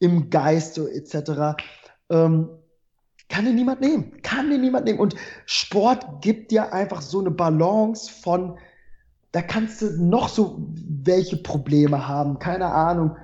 [0.00, 1.62] im Geist etc.,
[2.10, 2.48] ähm,
[3.28, 4.20] kann dir niemand nehmen.
[4.22, 4.98] Kann dir niemand nehmen.
[4.98, 5.14] Und
[5.46, 8.58] Sport gibt dir einfach so eine Balance von,
[9.32, 13.16] da kannst du noch so welche Probleme haben, keine Ahnung.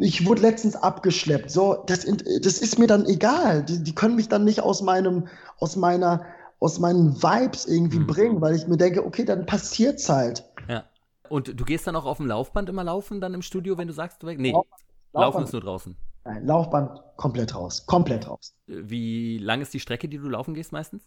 [0.00, 1.50] Ich wurde letztens abgeschleppt.
[1.50, 3.62] So, das, das ist mir dann egal.
[3.62, 6.24] Die, die können mich dann nicht aus meinem, aus meiner,
[6.58, 8.06] aus meinen Vibes irgendwie mhm.
[8.06, 10.44] bringen, weil ich mir denke, okay, dann passiert's halt.
[10.68, 10.84] Ja.
[11.28, 13.94] Und du gehst dann auch auf dem Laufband immer laufen, dann im Studio, wenn du
[13.94, 14.40] sagst, du weg?
[14.40, 15.96] Nee, Laufband, Laufen ist nur draußen.
[16.24, 17.86] Nein, Laufband komplett raus.
[17.86, 18.54] Komplett raus.
[18.66, 21.06] Wie lang ist die Strecke, die du laufen gehst meistens?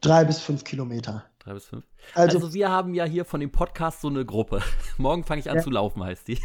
[0.00, 1.24] Drei bis fünf Kilometer.
[1.44, 1.84] Drei bis fünf.
[2.14, 4.62] Also, also, wir haben ja hier von dem Podcast so eine Gruppe.
[4.96, 5.62] Morgen fange ich an ja.
[5.62, 6.38] zu laufen, heißt die.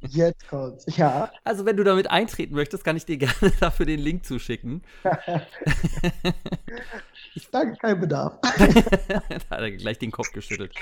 [0.00, 1.30] Jetzt kommt's, ja.
[1.42, 4.82] Also wenn du damit eintreten möchtest, kann ich dir gerne dafür den Link zuschicken.
[7.34, 8.38] ich danke, kein Bedarf.
[8.40, 10.72] da hat er gleich den Kopf geschüttelt.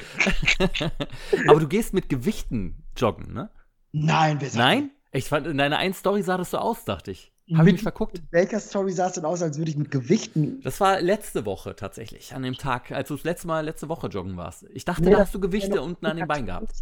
[1.48, 3.50] Aber du gehst mit Gewichten joggen, ne?
[3.92, 4.90] Nein, wir Nein?
[5.12, 7.33] Ich fand, in deiner einen Story sah das so aus, dachte ich.
[7.54, 8.20] Habe ich mich verguckt?
[8.30, 10.61] welcher Story sah es denn aus, als würde ich mit Gewichten.
[10.62, 14.09] Das war letzte Woche tatsächlich, an dem Tag, als du das letzte Mal letzte Woche
[14.09, 14.66] joggen warst.
[14.74, 16.72] Ich dachte, nee, da hast du Gewichte unten an den Beinen gehabt.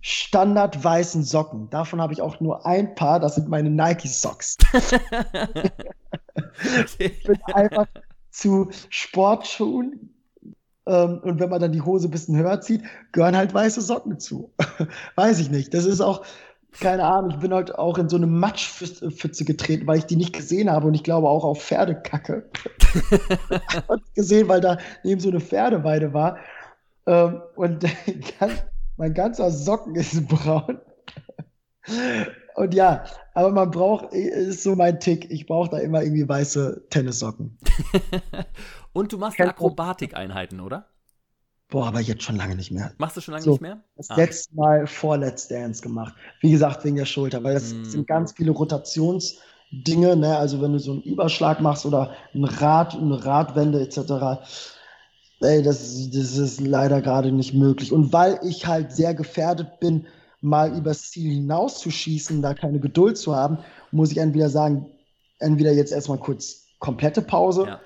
[0.00, 1.68] Standard weißen Socken.
[1.70, 4.56] Davon habe ich auch nur ein Paar, das sind meine Nike Socks.
[6.98, 7.86] ich bin einfach
[8.30, 10.14] zu Sportschuhen.
[10.86, 14.18] Ähm, und wenn man dann die Hose ein bisschen höher zieht, gehören halt weiße Socken
[14.18, 14.54] zu.
[15.16, 15.74] Weiß ich nicht.
[15.74, 16.24] Das ist auch,
[16.80, 20.32] keine Ahnung, ich bin halt auch in so eine Matschpfütze getreten, weil ich die nicht
[20.32, 22.50] gesehen habe und ich glaube auch auf Pferdekacke.
[24.14, 26.38] gesehen, weil da neben so eine Pferdeweide war.
[27.06, 27.84] Ähm, und
[28.96, 30.80] mein ganzer Socken ist braun.
[32.54, 33.04] Und ja,
[33.34, 37.56] aber man braucht, ist so mein Tick, ich brauche da immer irgendwie weiße Tennissocken.
[38.92, 40.88] und du machst Akrobatikeinheiten, oder?
[41.70, 42.92] Boah, aber jetzt schon lange nicht mehr.
[42.96, 43.82] Machst du schon lange so, nicht mehr?
[43.96, 44.16] Das ah.
[44.16, 46.14] letzte Mal vor Let's Dance gemacht.
[46.40, 47.84] Wie gesagt, wegen der Schulter, weil das mm.
[47.84, 50.38] sind ganz viele Rotationsdinge, ne?
[50.38, 54.42] Also wenn du so einen Überschlag machst oder ein Rad, eine Radwende etc.
[55.40, 57.92] Ey, das, das ist leider gerade nicht möglich.
[57.92, 60.06] Und weil ich halt sehr gefährdet bin,
[60.40, 63.58] mal übers Ziel hinauszuschießen, da keine Geduld zu haben,
[63.90, 64.86] muss ich entweder sagen,
[65.38, 67.80] entweder jetzt erstmal kurz komplette Pause, ja.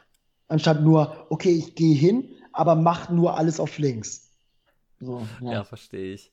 [0.48, 4.30] anstatt nur, okay, ich gehe hin, aber mach nur alles auf links.
[5.00, 5.52] So, ja.
[5.52, 6.32] ja, verstehe ich.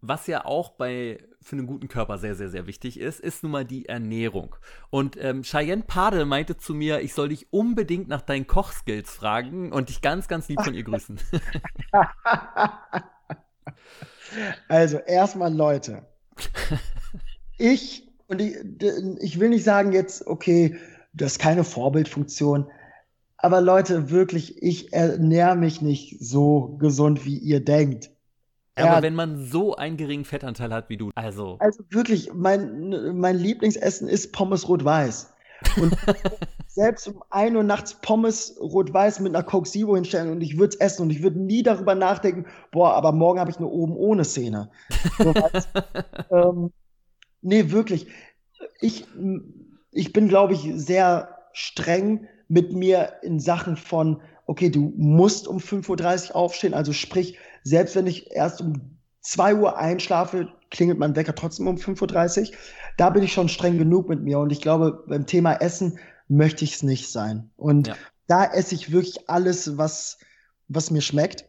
[0.00, 3.52] Was ja auch bei für einen guten Körper sehr, sehr, sehr wichtig ist, ist nun
[3.52, 4.56] mal die Ernährung.
[4.90, 9.72] Und ähm, Cheyenne Pade meinte zu mir, ich soll dich unbedingt nach deinen Kochskills fragen
[9.72, 11.18] und dich ganz, ganz lieb von ihr grüßen.
[14.68, 16.06] also erstmal Leute.
[17.58, 18.56] Ich, und ich,
[19.20, 20.76] ich will nicht sagen jetzt, okay,
[21.12, 22.70] das ist keine Vorbildfunktion,
[23.44, 28.10] aber Leute, wirklich, ich ernähre mich nicht so gesund, wie ihr denkt.
[28.74, 29.02] Aber ja.
[29.02, 31.58] wenn man so einen geringen Fettanteil hat wie du, also.
[31.60, 35.30] Also wirklich, mein, mein Lieblingsessen ist Pommes rot-weiß.
[35.76, 35.94] Und
[36.68, 40.74] selbst um 1 Uhr nachts Pommes rot-weiß mit einer Coke Zero hinstellen und ich würde
[40.74, 43.94] es essen und ich würde nie darüber nachdenken, boah, aber morgen habe ich eine oben
[43.94, 44.70] ohne Szene.
[45.18, 45.34] So,
[46.30, 46.72] ähm,
[47.42, 48.06] nee, wirklich.
[48.80, 49.06] Ich,
[49.92, 55.58] ich bin, glaube ich, sehr streng mit mir in Sachen von, okay, du musst um
[55.58, 61.16] 5.30 Uhr aufstehen, also sprich, selbst wenn ich erst um 2 Uhr einschlafe, klingelt mein
[61.16, 62.56] Wecker trotzdem um 5.30 Uhr.
[62.96, 64.38] Da bin ich schon streng genug mit mir.
[64.38, 67.50] Und ich glaube, beim Thema Essen möchte ich es nicht sein.
[67.56, 67.96] Und ja.
[68.26, 70.18] da esse ich wirklich alles, was,
[70.68, 71.46] was mir schmeckt.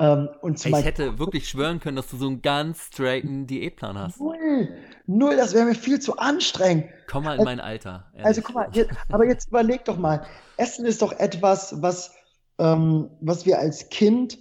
[0.00, 4.20] Ähm, und ich hätte wirklich schwören können, dass du so einen ganz straighten Diätplan hast.
[4.20, 4.68] Null,
[5.06, 6.86] null, das wäre mir viel zu anstrengend.
[7.08, 8.06] Komm mal in mein Alter.
[8.12, 8.26] Ehrlich.
[8.26, 10.24] Also guck mal, jetzt, aber jetzt überleg doch mal.
[10.56, 12.14] Essen ist doch etwas, was,
[12.58, 14.38] ähm, was wir als Kind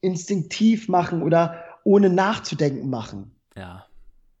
[0.00, 3.36] instinktiv machen oder ohne nachzudenken machen.
[3.56, 3.86] Ja.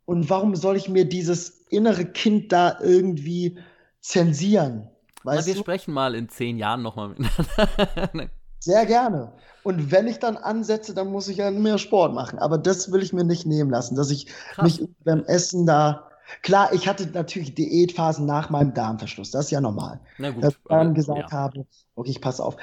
[0.04, 3.58] Und warum soll ich mir dieses innere Kind da irgendwie
[4.00, 4.88] zensieren?
[5.22, 5.60] Weißt Na, wir du?
[5.60, 8.30] sprechen mal in zehn Jahren nochmal miteinander.
[8.66, 9.32] Sehr gerne.
[9.62, 12.40] Und wenn ich dann ansetze, dann muss ich ja mehr Sport machen.
[12.40, 14.64] Aber das will ich mir nicht nehmen lassen, dass ich Krass.
[14.64, 16.10] mich beim Essen da.
[16.42, 19.30] Klar, ich hatte natürlich Diätphasen nach meinem Darmverschluss.
[19.30, 20.00] Das ist ja normal.
[20.18, 21.38] Na gut, dass ich dann gesagt ja.
[21.38, 22.56] habe, okay, ich passe auf.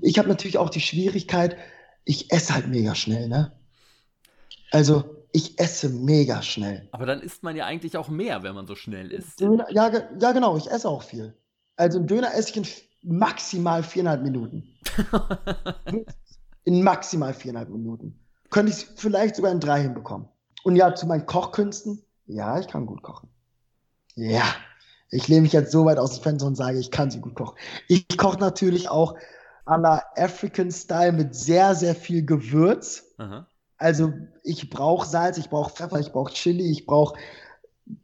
[0.00, 1.56] Ich habe natürlich auch die Schwierigkeit,
[2.04, 3.52] ich esse halt mega schnell, ne?
[4.72, 6.88] Also, ich esse mega schnell.
[6.90, 9.40] Aber dann isst man ja eigentlich auch mehr, wenn man so schnell isst.
[9.40, 11.36] Ja, ja, genau, ich esse auch viel.
[11.76, 12.64] Also, einen Döner esse ich in
[13.02, 14.64] maximal viereinhalb Minuten.
[16.64, 18.18] in maximal viereinhalb Minuten.
[18.50, 20.28] Könnte ich es vielleicht sogar in drei hinbekommen.
[20.64, 23.28] Und ja, zu meinen Kochkünsten, ja, ich kann gut kochen.
[24.14, 24.44] Ja,
[25.10, 27.34] ich lehne mich jetzt so weit aus dem Fenster und sage, ich kann sie gut
[27.34, 27.56] kochen.
[27.88, 29.16] Ich koche natürlich auch
[29.66, 33.04] à la African Style mit sehr, sehr viel Gewürz.
[33.18, 33.46] Aha.
[33.78, 34.12] Also
[34.44, 37.18] ich brauche Salz, ich brauche Pfeffer, ich brauche Chili, ich brauche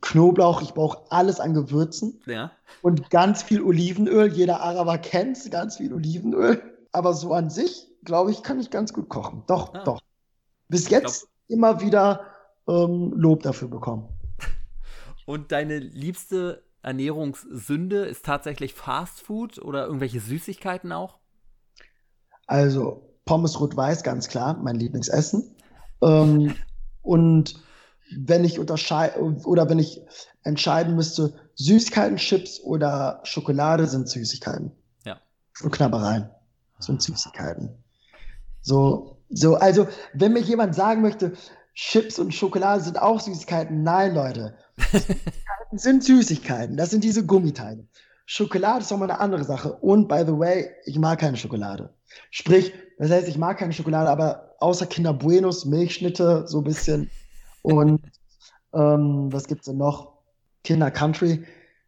[0.00, 2.20] Knoblauch, ich brauche alles an Gewürzen.
[2.26, 2.52] Ja.
[2.82, 4.32] Und ganz viel Olivenöl.
[4.32, 6.62] Jeder Araber kennt ganz viel Olivenöl.
[6.92, 9.44] Aber so an sich, glaube ich, kann ich ganz gut kochen.
[9.46, 9.84] Doch, ah.
[9.84, 10.00] doch.
[10.68, 12.26] Bis jetzt immer wieder
[12.68, 14.08] ähm, Lob dafür bekommen.
[15.26, 21.18] Und deine liebste Ernährungssünde ist tatsächlich Fast Food oder irgendwelche Süßigkeiten auch?
[22.46, 25.54] Also Pommes rot-weiß, ganz klar, mein Lieblingsessen.
[26.02, 26.54] Ähm,
[27.02, 27.62] und
[28.16, 30.00] wenn ich unterscheiden oder wenn ich
[30.42, 34.72] entscheiden müsste, Süßigkeiten, Chips oder Schokolade sind Süßigkeiten.
[35.04, 35.18] Ja.
[35.62, 36.30] Und Knabbereien
[36.78, 37.70] sind Süßigkeiten.
[38.60, 41.32] So, so, also, wenn mir jemand sagen möchte,
[41.74, 44.54] Chips und Schokolade sind auch Süßigkeiten, nein, Leute.
[44.90, 46.76] Süßigkeiten sind Süßigkeiten.
[46.76, 47.86] Das sind diese Gummiteile.
[48.26, 49.72] Schokolade ist auch mal eine andere Sache.
[49.74, 51.94] Und by the way, ich mag keine Schokolade.
[52.30, 57.10] Sprich, das heißt, ich mag keine Schokolade, aber außer Kinder Buenos, Milchschnitte, so ein bisschen.
[57.62, 58.00] Und
[58.72, 60.18] ähm, was gibt's denn noch?
[60.64, 61.46] Kinder Country.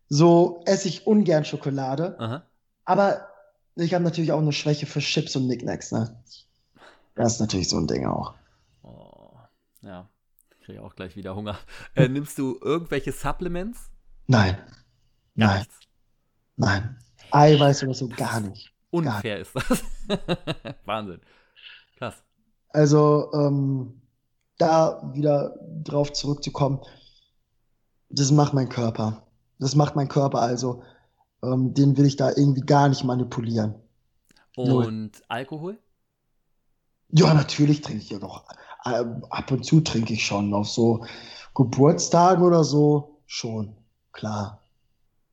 [0.09, 2.19] So esse ich ungern Schokolade.
[2.19, 2.43] Aha.
[2.85, 3.29] Aber
[3.77, 6.23] ich habe natürlich auch eine Schwäche für Chips und Nicknacks, ne?
[7.15, 8.35] Das ist natürlich so ein Ding auch.
[8.83, 9.37] Oh,
[9.83, 10.09] ja,
[10.51, 11.59] ich kriege auch gleich wieder Hunger.
[11.95, 13.91] Äh, nimmst du irgendwelche Supplements?
[14.27, 14.57] Nein.
[14.57, 14.67] Gar
[15.35, 15.59] Nein.
[15.59, 15.81] Nichts.
[16.57, 16.99] Nein.
[17.31, 18.73] Eiweiß oder so gar nicht.
[18.91, 19.85] Unfair ist das.
[20.85, 21.21] Wahnsinn.
[21.97, 22.23] Krass.
[22.71, 24.01] Also, ähm,
[24.61, 26.81] da wieder drauf zurückzukommen,
[28.09, 29.23] das macht mein Körper.
[29.59, 30.83] Das macht mein Körper, also
[31.43, 33.75] ähm, den will ich da irgendwie gar nicht manipulieren.
[34.57, 35.11] Und Null.
[35.29, 35.79] Alkohol?
[37.11, 38.45] Ja, natürlich trinke ich ja doch.
[38.85, 41.05] Äh, ab und zu trinke ich schon auf so
[41.55, 43.77] Geburtstagen oder so schon,
[44.13, 44.63] klar.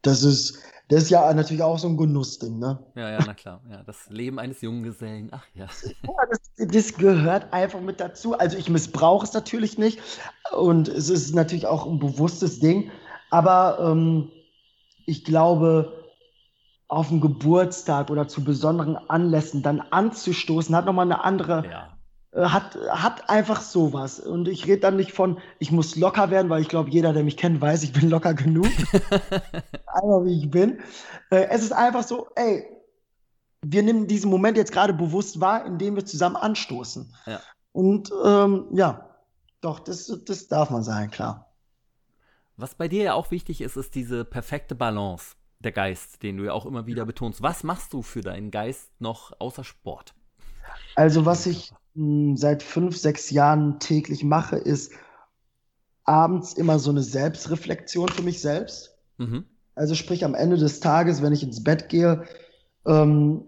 [0.01, 2.79] Das ist, das ist ja natürlich auch so ein Genussding, ne?
[2.95, 3.61] Ja, ja, na klar.
[3.69, 5.29] Ja, das Leben eines jungen Gesellen.
[5.31, 5.65] Ach ja.
[6.03, 8.37] ja das, das, gehört einfach mit dazu.
[8.37, 9.99] Also ich missbrauche es natürlich nicht.
[10.55, 12.89] Und es ist natürlich auch ein bewusstes Ding.
[13.31, 14.31] Aber ähm,
[15.05, 16.05] ich glaube,
[16.87, 21.96] auf einen Geburtstag oder zu besonderen Anlässen dann anzustoßen, hat nochmal eine andere ja.
[22.37, 24.19] Äh, hat, hat einfach sowas.
[24.19, 27.23] Und ich rede dann nicht von, ich muss locker werden, weil ich glaube, jeder, der
[27.23, 28.67] mich kennt, weiß, ich bin locker genug.
[29.01, 30.79] einfach wie ich bin.
[31.31, 32.67] Äh, es ist einfach so, ey,
[33.63, 37.11] wir nehmen diesen Moment jetzt gerade bewusst wahr, indem wir zusammen anstoßen.
[37.25, 37.41] Ja.
[37.71, 39.09] Und ähm, ja,
[39.61, 41.51] doch, das, das darf man sagen, klar.
[42.55, 46.45] Was bei dir ja auch wichtig ist, ist diese perfekte Balance, der Geist, den du
[46.45, 47.41] ja auch immer wieder betonst.
[47.41, 50.13] Was machst du für deinen Geist noch außer Sport?
[50.95, 51.73] Also, was ich
[52.35, 54.93] seit fünf, sechs Jahren täglich mache, ist
[56.03, 58.97] abends immer so eine Selbstreflexion für mich selbst.
[59.17, 59.45] Mhm.
[59.75, 62.25] Also sprich am Ende des Tages, wenn ich ins Bett gehe,
[62.85, 63.45] ähm,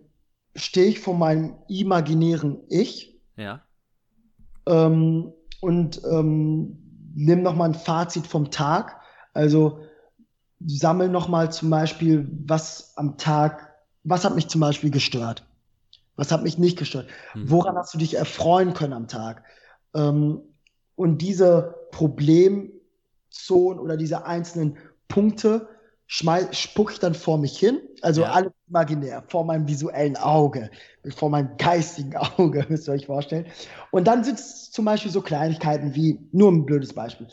[0.56, 3.62] stehe ich vor meinem imaginären Ich ja.
[4.68, 5.32] ähm,
[5.62, 9.00] und ähm, nimm nochmal ein Fazit vom Tag.
[9.34, 9.82] Also
[10.66, 15.46] sammel nochmal zum Beispiel, was am Tag, was hat mich zum Beispiel gestört?
[16.20, 17.08] Was hat mich nicht gestört?
[17.34, 17.50] Mhm.
[17.50, 19.44] Woran hast du dich erfreuen können am Tag?
[19.96, 20.42] Ähm,
[20.96, 24.78] und diese Problemzonen oder diese einzelnen
[25.08, 25.68] Punkte
[26.08, 28.32] spucke ich dann vor mich hin, also ja.
[28.32, 30.72] alles imaginär, vor meinem visuellen Auge,
[31.16, 33.46] vor meinem geistigen Auge, müsst ihr euch vorstellen.
[33.92, 37.28] Und dann sind es zum Beispiel so Kleinigkeiten wie, nur ein blödes Beispiel.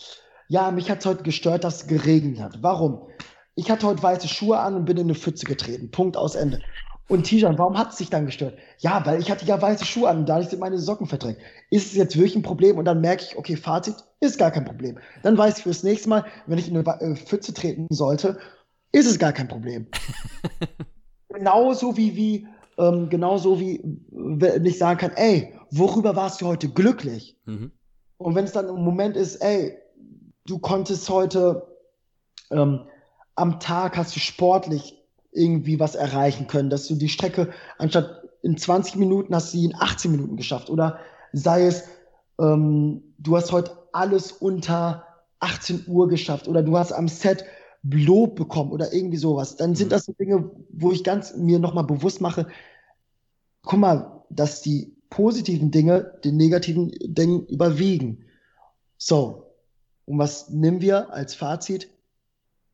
[0.49, 2.63] Ja, mich hat es heute gestört, dass es geregnet hat.
[2.63, 3.09] Warum?
[3.55, 5.91] Ich hatte heute weiße Schuhe an und bin in eine Pfütze getreten.
[5.91, 6.61] Punkt aus Ende.
[7.09, 8.59] Und Tijan, warum hat es dich dann gestört?
[8.79, 11.41] Ja, weil ich hatte ja weiße Schuhe an und dadurch sind meine Socken verdreckt.
[11.71, 12.79] Ist es jetzt wirklich ein Problem?
[12.79, 14.99] Und dann merke ich, okay, Fazit, ist gar kein Problem.
[15.23, 18.39] Dann weiß ich fürs nächste Mal, wenn ich in eine äh, Pfütze treten sollte,
[18.91, 19.87] ist es gar kein Problem.
[21.29, 26.69] genauso wie, wie ähm, genauso wie, wenn ich sagen kann, ey, worüber warst du heute
[26.69, 27.37] glücklich?
[27.47, 27.73] Mhm.
[28.19, 29.79] Und wenn es dann ein Moment ist, ey,
[30.47, 31.67] du konntest heute
[32.51, 32.87] ähm,
[33.35, 35.06] am Tag hast du sportlich
[35.37, 39.65] irgendwie was erreichen können, dass du die Strecke anstatt in 20 Minuten hast du sie
[39.65, 40.71] in 18 Minuten geschafft.
[40.71, 40.99] Oder
[41.33, 41.85] sei es,
[42.41, 45.05] ähm, du hast heute alles unter
[45.41, 47.45] 18 Uhr geschafft oder du hast am Set
[47.83, 49.91] Lob bekommen oder irgendwie sowas, dann sind mhm.
[49.91, 52.49] das so Dinge, wo ich ganz mir nochmal bewusst mache,
[53.63, 58.25] guck mal, dass die positiven Dinge den negativen Dingen überwiegen.
[58.99, 59.53] So,
[60.05, 61.89] und was nehmen wir als Fazit?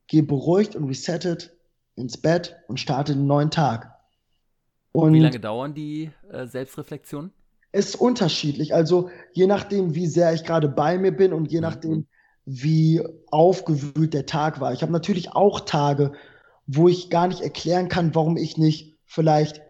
[0.07, 1.52] Geh beruhigt und resettet
[1.95, 3.93] ins Bett und starte einen neuen Tag.
[4.91, 7.31] Und Wie lange dauern die äh, Selbstreflexionen?
[7.71, 8.75] Ist unterschiedlich.
[8.75, 11.63] Also je nachdem, wie sehr ich gerade bei mir bin und je mhm.
[11.63, 12.07] nachdem,
[12.45, 13.01] wie
[13.31, 14.73] aufgewühlt der Tag war.
[14.73, 16.11] Ich habe natürlich auch Tage,
[16.67, 19.61] wo ich gar nicht erklären kann, warum ich nicht vielleicht,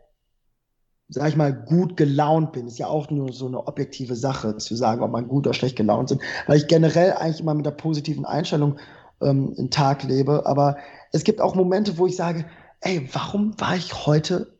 [1.07, 2.67] sag ich mal, gut gelaunt bin.
[2.67, 5.75] Ist ja auch nur so eine objektive Sache, zu sagen, ob man gut oder schlecht
[5.75, 6.21] gelaunt sind.
[6.47, 8.77] Weil ich generell eigentlich immer mit der positiven Einstellung
[9.21, 10.45] ähm, einen Tag lebe.
[10.45, 10.77] Aber
[11.13, 12.45] es gibt auch Momente, wo ich sage,
[12.81, 14.53] ey, warum war ich heute,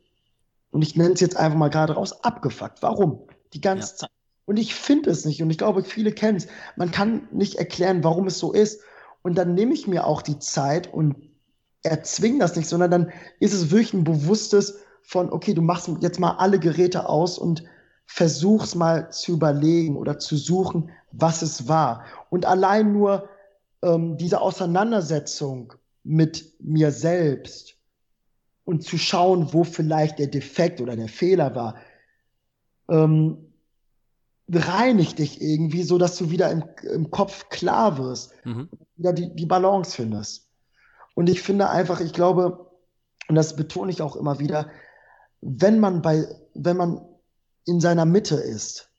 [0.70, 2.82] und ich nenne es jetzt einfach mal gerade raus, abgefuckt?
[2.82, 3.20] Warum?
[3.52, 3.96] Die ganze ja.
[3.96, 4.10] Zeit.
[4.46, 5.42] Und ich finde es nicht.
[5.42, 6.48] Und ich glaube, viele kennen es.
[6.76, 8.80] Man kann nicht erklären, warum es so ist.
[9.22, 11.16] Und dann nehme ich mir auch die Zeit und
[11.82, 16.18] erzwinge das nicht, sondern dann ist es wirklich ein bewusstes von, okay, du machst jetzt
[16.18, 17.62] mal alle Geräte aus und
[18.06, 22.04] versuch's mal zu überlegen oder zu suchen, was es war.
[22.30, 23.28] Und allein nur
[23.82, 27.76] ähm, diese Auseinandersetzung mit mir selbst
[28.64, 31.76] und zu schauen, wo vielleicht der Defekt oder der Fehler war,
[32.88, 33.52] ähm,
[34.48, 38.68] reinigt dich irgendwie, so dass du wieder im, im Kopf klar wirst, mhm.
[38.96, 40.50] wieder die, die Balance findest.
[41.14, 42.70] Und ich finde einfach, ich glaube,
[43.28, 44.70] und das betone ich auch immer wieder,
[45.40, 47.00] wenn man bei, wenn man
[47.64, 48.90] in seiner Mitte ist,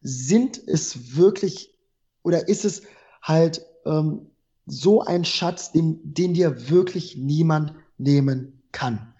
[0.00, 1.78] sind es wirklich
[2.24, 2.82] oder ist es
[3.22, 4.31] halt ähm,
[4.66, 9.12] so ein Schatz, den, den dir wirklich niemand nehmen kann.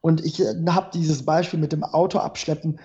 [0.00, 2.80] Und ich äh, habe dieses Beispiel mit dem Auto abschleppen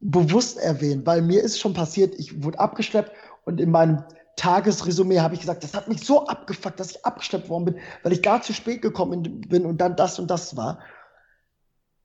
[0.00, 3.12] bewusst erwähnt, weil mir ist schon passiert, ich wurde abgeschleppt
[3.44, 4.02] und in meinem
[4.36, 8.12] Tagesresümee habe ich gesagt, das hat mich so abgefuckt, dass ich abgeschleppt worden bin, weil
[8.12, 10.80] ich gar zu spät gekommen bin und dann das und das war.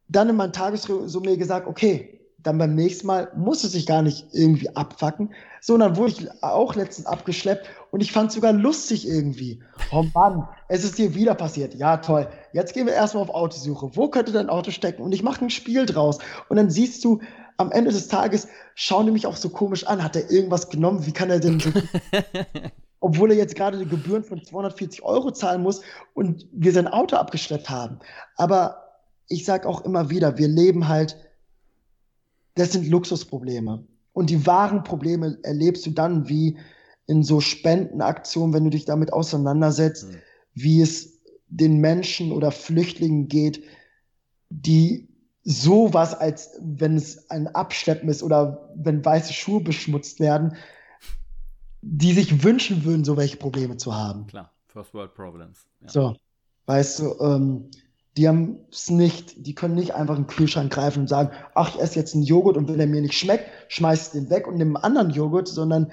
[0.09, 4.27] Dann in meinem Tagesresümee gesagt, okay, dann beim nächsten Mal muss es sich gar nicht
[4.31, 9.61] irgendwie abfacken, sondern wurde ich auch letztens abgeschleppt und ich fand es sogar lustig irgendwie.
[9.91, 11.73] Oh Mann, es ist dir wieder passiert.
[11.75, 12.27] Ja, toll.
[12.53, 13.95] Jetzt gehen wir erstmal auf Autosuche.
[13.95, 15.01] Wo könnte dein Auto stecken?
[15.01, 16.19] Und ich mache ein Spiel draus.
[16.47, 17.19] Und dann siehst du,
[17.57, 20.03] am Ende des Tages schauen die mich auch so komisch an.
[20.03, 21.05] Hat er irgendwas genommen?
[21.05, 21.71] Wie kann er denn so.
[22.99, 25.81] obwohl er jetzt gerade die Gebühren von 240 Euro zahlen muss
[26.13, 27.99] und wir sein Auto abgeschleppt haben.
[28.35, 28.83] Aber
[29.29, 31.17] ich sage auch immer wieder, wir leben halt,
[32.57, 33.85] das sind Luxusprobleme.
[34.13, 36.57] Und die wahren Probleme erlebst du dann wie
[37.05, 40.17] in so Spendenaktionen, wenn du dich damit auseinandersetzt, mhm.
[40.53, 43.63] wie es den Menschen oder Flüchtlingen geht,
[44.49, 45.07] die
[45.43, 50.55] sowas, als wenn es ein Abschleppen ist oder wenn weiße Schuhe beschmutzt werden,
[51.81, 54.27] die sich wünschen würden, so welche Probleme zu haben.
[54.27, 55.65] Klar, First World Problems.
[55.81, 55.89] Ja.
[55.89, 56.15] So,
[56.65, 57.69] weißt du, ähm,
[58.17, 61.75] die haben es nicht, die können nicht einfach in den Kühlschrank greifen und sagen, ach,
[61.75, 64.47] ich esse jetzt einen Joghurt und wenn der mir nicht schmeckt, schmeiß ich den weg
[64.47, 65.91] und nehme einen anderen Joghurt, sondern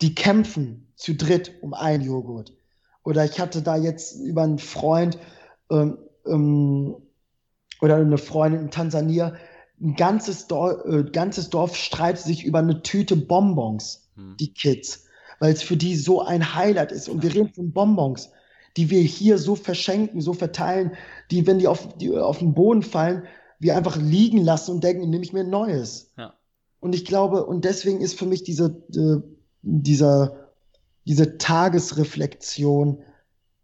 [0.00, 2.54] die kämpfen zu dritt um einen Joghurt.
[3.04, 5.18] Oder ich hatte da jetzt über einen Freund,
[5.70, 6.96] ähm, ähm,
[7.82, 9.34] oder eine Freundin in Tansania,
[9.80, 14.36] ein ganzes Dorf, äh, ganzes Dorf streitet sich über eine Tüte Bonbons, hm.
[14.38, 15.04] die Kids,
[15.40, 17.08] weil es für die so ein Highlight ist.
[17.08, 18.30] Und wir reden von Bonbons,
[18.76, 20.92] die wir hier so verschenken, so verteilen,
[21.30, 23.24] die, wenn die auf, die auf den Boden fallen,
[23.58, 26.10] wir einfach liegen lassen und denken, nehme ich mir ein neues.
[26.16, 26.34] Ja.
[26.80, 29.20] Und ich glaube, und deswegen ist für mich diese, äh,
[29.62, 30.48] dieser,
[31.04, 33.02] diese Tagesreflexion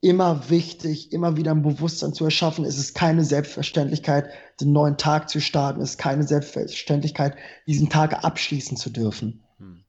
[0.02, 2.64] immer wichtig, immer wieder ein Bewusstsein zu erschaffen.
[2.64, 4.28] Es ist keine Selbstverständlichkeit,
[4.60, 5.80] den neuen Tag zu starten.
[5.80, 7.34] Es ist keine Selbstverständlichkeit,
[7.66, 9.42] diesen Tag abschließen zu dürfen.
[9.58, 9.80] Hm.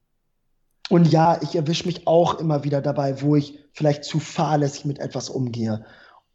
[0.90, 5.00] Und ja, ich erwische mich auch immer wieder dabei, wo ich vielleicht zu fahrlässig mit
[5.00, 5.86] etwas umgehe.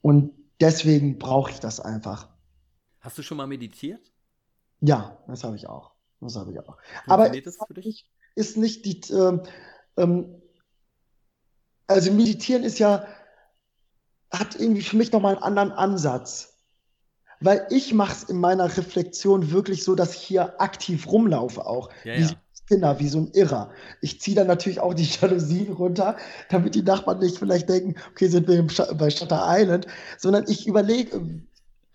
[0.02, 0.32] Und
[0.62, 2.28] deswegen brauche ich das einfach.
[3.00, 4.12] Hast du schon mal meditiert?
[4.80, 5.92] Ja, das habe ich auch.
[6.20, 6.78] Das habe ich auch.
[7.06, 8.08] Aber das für dich?
[8.36, 9.00] ist nicht die.
[9.12, 9.42] Ähm,
[9.96, 10.42] ähm,
[11.88, 13.06] also meditieren ist ja
[14.30, 16.56] hat irgendwie für mich nochmal einen anderen Ansatz.
[17.40, 21.90] Weil ich mache es in meiner Reflexion wirklich so, dass ich hier aktiv rumlaufe auch.
[22.04, 22.30] Ja, ja.
[22.72, 23.70] Spinner, wie so ein Irrer.
[24.00, 26.16] Ich ziehe dann natürlich auch die Jalousien runter,
[26.48, 28.66] damit die Nachbarn nicht vielleicht denken, okay, sind wir
[28.96, 31.20] bei Shutter Island, sondern ich überlege,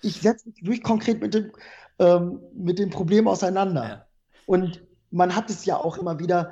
[0.04, 1.52] ich setze mich wirklich konkret mit dem,
[1.98, 3.84] ähm, mit dem Problem auseinander.
[3.84, 4.06] Ja.
[4.46, 6.52] Und man hat es ja auch immer wieder,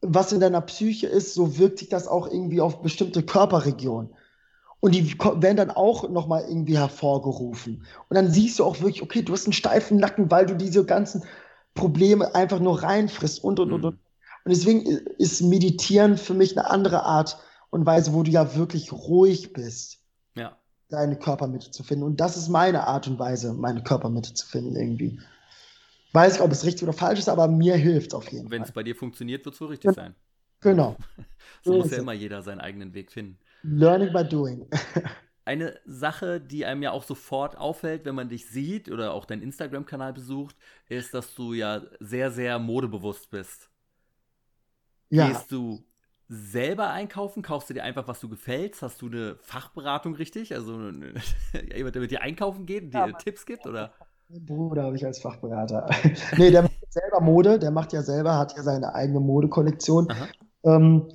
[0.00, 4.10] was in deiner Psyche ist, so wirkt sich das auch irgendwie auf bestimmte Körperregionen.
[4.80, 7.84] Und die werden dann auch nochmal irgendwie hervorgerufen.
[8.08, 10.84] Und dann siehst du auch wirklich, okay, du hast einen steifen Nacken, weil du diese
[10.84, 11.24] ganzen
[11.78, 13.94] Probleme einfach nur reinfrisst und, und, und, und.
[14.44, 14.84] Und deswegen
[15.18, 17.38] ist Meditieren für mich eine andere Art
[17.70, 19.98] und Weise, wo du ja wirklich ruhig bist.
[20.34, 20.56] Ja.
[20.88, 22.04] Deine Körpermitte zu finden.
[22.04, 25.20] Und das ist meine Art und Weise, meine Körpermitte zu finden irgendwie.
[26.12, 28.48] Weiß ich, ob es richtig oder falsch ist, aber mir hilft es auf jeden Wenn
[28.48, 28.58] Fall.
[28.58, 30.14] Wenn es bei dir funktioniert, wird es wohl richtig sein.
[30.60, 30.96] Genau.
[31.62, 33.38] so muss ja immer jeder seinen eigenen Weg finden.
[33.62, 34.66] Learning by doing.
[35.48, 39.40] Eine Sache, die einem ja auch sofort auffällt, wenn man dich sieht oder auch deinen
[39.40, 40.54] Instagram-Kanal besucht,
[40.90, 43.70] ist, dass du ja sehr, sehr modebewusst bist.
[45.08, 45.28] Ja.
[45.28, 45.82] Gehst du
[46.28, 47.42] selber einkaufen?
[47.42, 48.76] Kaufst du dir einfach, was du gefällt?
[48.82, 50.52] Hast du eine Fachberatung richtig?
[50.54, 50.78] Also
[51.74, 53.66] jemand, der mit dir einkaufen geht und dir ja, Tipps gibt?
[53.66, 53.94] Oder?
[54.28, 55.88] Bruder habe ich als Fachberater.
[56.36, 60.12] nee, der macht selber Mode, der macht ja selber, hat ja seine eigene Modekollektion.
[60.62, 61.08] Ähm,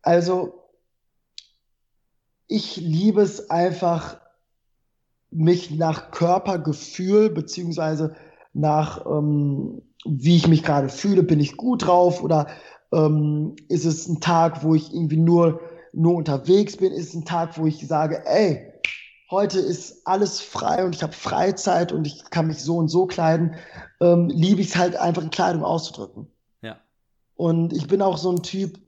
[0.00, 0.65] also
[2.48, 4.20] ich liebe es einfach,
[5.30, 8.14] mich nach Körpergefühl beziehungsweise
[8.52, 12.46] nach ähm, wie ich mich gerade fühle, bin ich gut drauf oder
[12.92, 15.60] ähm, ist es ein Tag, wo ich irgendwie nur
[15.92, 18.70] nur unterwegs bin, ist es ein Tag, wo ich sage, ey,
[19.30, 23.06] heute ist alles frei und ich habe Freizeit und ich kann mich so und so
[23.06, 23.56] kleiden,
[24.00, 26.26] ähm, liebe ich es halt einfach in Kleidung auszudrücken.
[26.60, 26.76] Ja.
[27.34, 28.78] Und ich bin auch so ein Typ,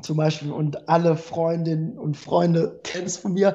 [0.00, 3.54] zum Beispiel und alle Freundinnen und Freunde kennen es von mir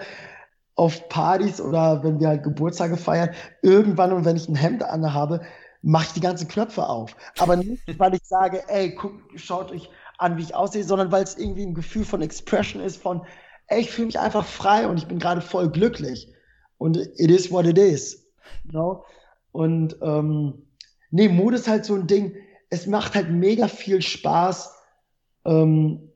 [0.76, 3.32] auf Partys oder wenn wir halt Geburtstage feiern,
[3.64, 5.42] irgendwann und wenn ich ein Hemd anhabe,
[5.82, 7.16] mache ich die ganzen Knöpfe auf.
[7.40, 11.24] Aber nicht, weil ich sage, ey, guck, schaut euch an, wie ich aussehe, sondern weil
[11.24, 13.26] es irgendwie ein Gefühl von Expression ist, von,
[13.68, 16.32] ey, ich fühle mich einfach frei und ich bin gerade voll glücklich.
[16.78, 18.28] Und it is what it is.
[18.66, 19.06] You know?
[19.52, 20.68] Und ähm,
[21.10, 22.36] nee, Mode ist halt so ein Ding,
[22.70, 24.76] es macht halt mega viel Spaß,
[25.46, 26.12] ähm,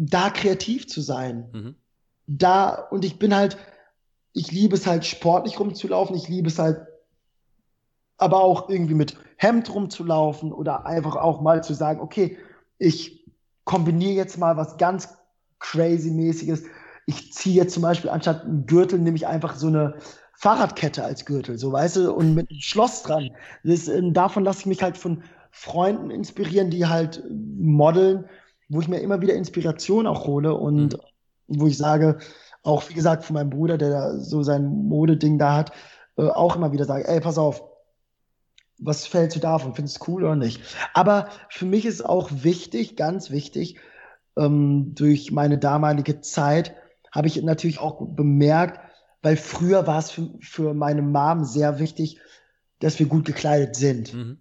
[0.00, 1.50] da kreativ zu sein.
[1.52, 1.74] Mhm.
[2.26, 3.58] Da, und ich bin halt,
[4.32, 6.86] ich liebe es halt sportlich rumzulaufen, ich liebe es halt
[8.16, 12.38] aber auch irgendwie mit Hemd rumzulaufen oder einfach auch mal zu sagen, okay,
[12.78, 13.26] ich
[13.64, 15.16] kombiniere jetzt mal was ganz
[15.58, 16.64] crazy mäßiges.
[17.06, 19.96] Ich ziehe jetzt zum Beispiel anstatt einen Gürtel nehme ich einfach so eine
[20.34, 23.30] Fahrradkette als Gürtel, so weißt du, und mit einem Schloss dran.
[23.64, 28.26] Das, ähm, davon lasse ich mich halt von Freunden inspirieren, die halt modeln
[28.70, 31.00] wo ich mir immer wieder Inspiration auch hole und mhm.
[31.48, 32.18] wo ich sage,
[32.62, 35.72] auch wie gesagt von meinem Bruder, der so sein Modeding da hat,
[36.16, 37.64] äh, auch immer wieder sage, ey, pass auf,
[38.78, 39.74] was fällst du davon?
[39.74, 40.62] Findest du es cool oder nicht?
[40.94, 43.76] Aber für mich ist auch wichtig, ganz wichtig,
[44.38, 46.74] ähm, durch meine damalige Zeit
[47.12, 48.80] habe ich natürlich auch bemerkt,
[49.20, 52.20] weil früher war es für, für meine Mom sehr wichtig,
[52.78, 54.14] dass wir gut gekleidet sind.
[54.14, 54.38] Mhm.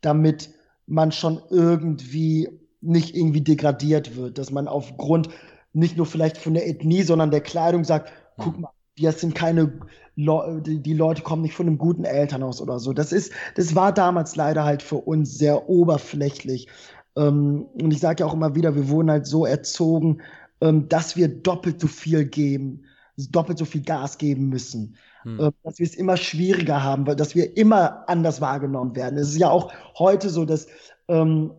[0.00, 0.50] Damit
[0.86, 5.28] man schon irgendwie nicht irgendwie degradiert wird, dass man aufgrund
[5.72, 8.70] nicht nur vielleicht von der Ethnie, sondern der Kleidung sagt, guck mal,
[9.00, 9.72] das sind keine
[10.14, 12.92] Le die, Leute kommen nicht von einem guten Elternhaus oder so.
[12.92, 16.68] Das ist, das war damals leider halt für uns sehr oberflächlich.
[17.16, 20.20] Ähm, und ich sage ja auch immer wieder, wir wurden halt so erzogen,
[20.60, 22.84] ähm, dass wir doppelt so viel geben,
[23.16, 24.96] doppelt so viel Gas geben müssen.
[25.22, 25.52] Hm.
[25.62, 29.18] Dass wir es immer schwieriger haben, weil dass wir immer anders wahrgenommen werden.
[29.18, 30.66] Es ist ja auch heute so, dass
[31.08, 31.52] ähm,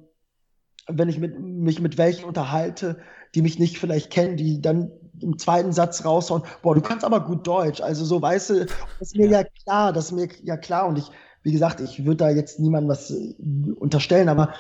[0.88, 2.98] wenn ich mit, mich mit welchen unterhalte,
[3.36, 7.22] die mich nicht vielleicht kennen, die dann im zweiten Satz raushauen, boah, du kannst aber
[7.22, 7.82] gut Deutsch.
[7.82, 10.88] Also so, weißt du, das ist mir ja, ja klar, das ist mir ja klar.
[10.88, 11.10] Und ich,
[11.44, 13.34] wie gesagt, ich würde da jetzt niemandem was äh,
[13.76, 14.54] unterstellen, aber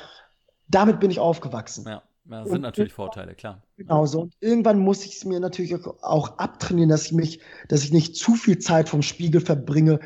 [0.67, 1.85] damit bin ich aufgewachsen.
[1.87, 3.61] Ja, ja sind und natürlich Vorteile, klar.
[3.77, 4.21] Genau so.
[4.21, 8.15] Und irgendwann muss ich es mir natürlich auch abtrainieren, dass ich mich, dass ich nicht
[8.15, 9.99] zu viel Zeit vom Spiegel verbringe,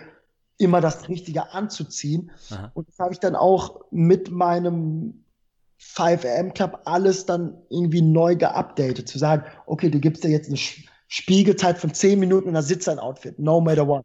[0.57, 2.31] immer das Richtige anzuziehen.
[2.49, 2.71] Aha.
[2.73, 5.23] Und das habe ich dann auch mit meinem
[5.79, 9.07] 5am Club alles dann irgendwie neu geupdatet.
[9.07, 10.57] Zu sagen, okay, du gibst dir jetzt eine
[11.07, 14.03] Spiegelzeit von 10 Minuten und da sitzt ein Outfit, no matter what.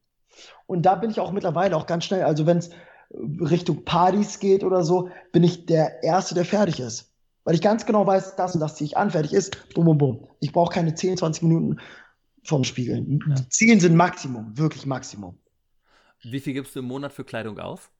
[0.66, 2.70] Und da bin ich auch mittlerweile auch ganz schnell, also wenn es
[3.11, 7.12] Richtung Partys geht oder so, bin ich der Erste, der fertig ist.
[7.45, 9.99] Weil ich ganz genau weiß, das und das ziehe ich an, fertig ist, bum, bum,
[9.99, 10.29] bum.
[10.41, 11.81] Ich brauche keine 10, 20 Minuten
[12.45, 13.20] vom Spiegeln.
[13.29, 13.35] Ja.
[13.51, 15.39] 10 sind Maximum, wirklich Maximum.
[16.23, 17.91] Wie viel gibst du im Monat für Kleidung aus?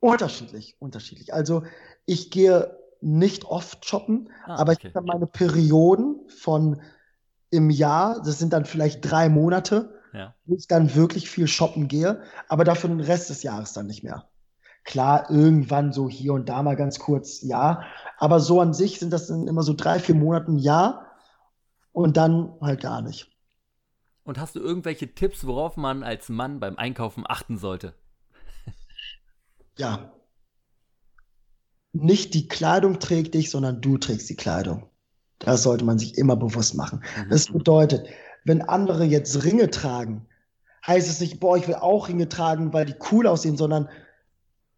[0.00, 1.34] Unterschiedlich, unterschiedlich.
[1.34, 1.62] Also
[2.06, 4.88] ich gehe nicht oft shoppen, ah, aber okay.
[4.88, 6.80] ich habe meine Perioden von
[7.50, 10.34] im Jahr, das sind dann vielleicht drei Monate, ja.
[10.44, 14.04] wo ich dann wirklich viel shoppen gehe, aber dafür den Rest des Jahres dann nicht
[14.04, 14.28] mehr.
[14.84, 17.82] Klar, irgendwann so hier und da mal ganz kurz, ja.
[18.18, 21.06] Aber so an sich sind das dann immer so drei, vier Monate im Jahr
[21.92, 23.30] und dann halt gar nicht.
[24.24, 27.94] Und hast du irgendwelche Tipps, worauf man als Mann beim Einkaufen achten sollte?
[29.76, 30.12] Ja.
[31.92, 34.86] Nicht die Kleidung trägt dich, sondern du trägst die Kleidung.
[35.40, 37.02] Das sollte man sich immer bewusst machen.
[37.16, 37.30] Mhm.
[37.30, 38.08] Das bedeutet,
[38.44, 40.26] wenn andere jetzt Ringe tragen,
[40.86, 43.88] heißt es nicht, boah, ich will auch Ringe tragen, weil die cool aussehen, sondern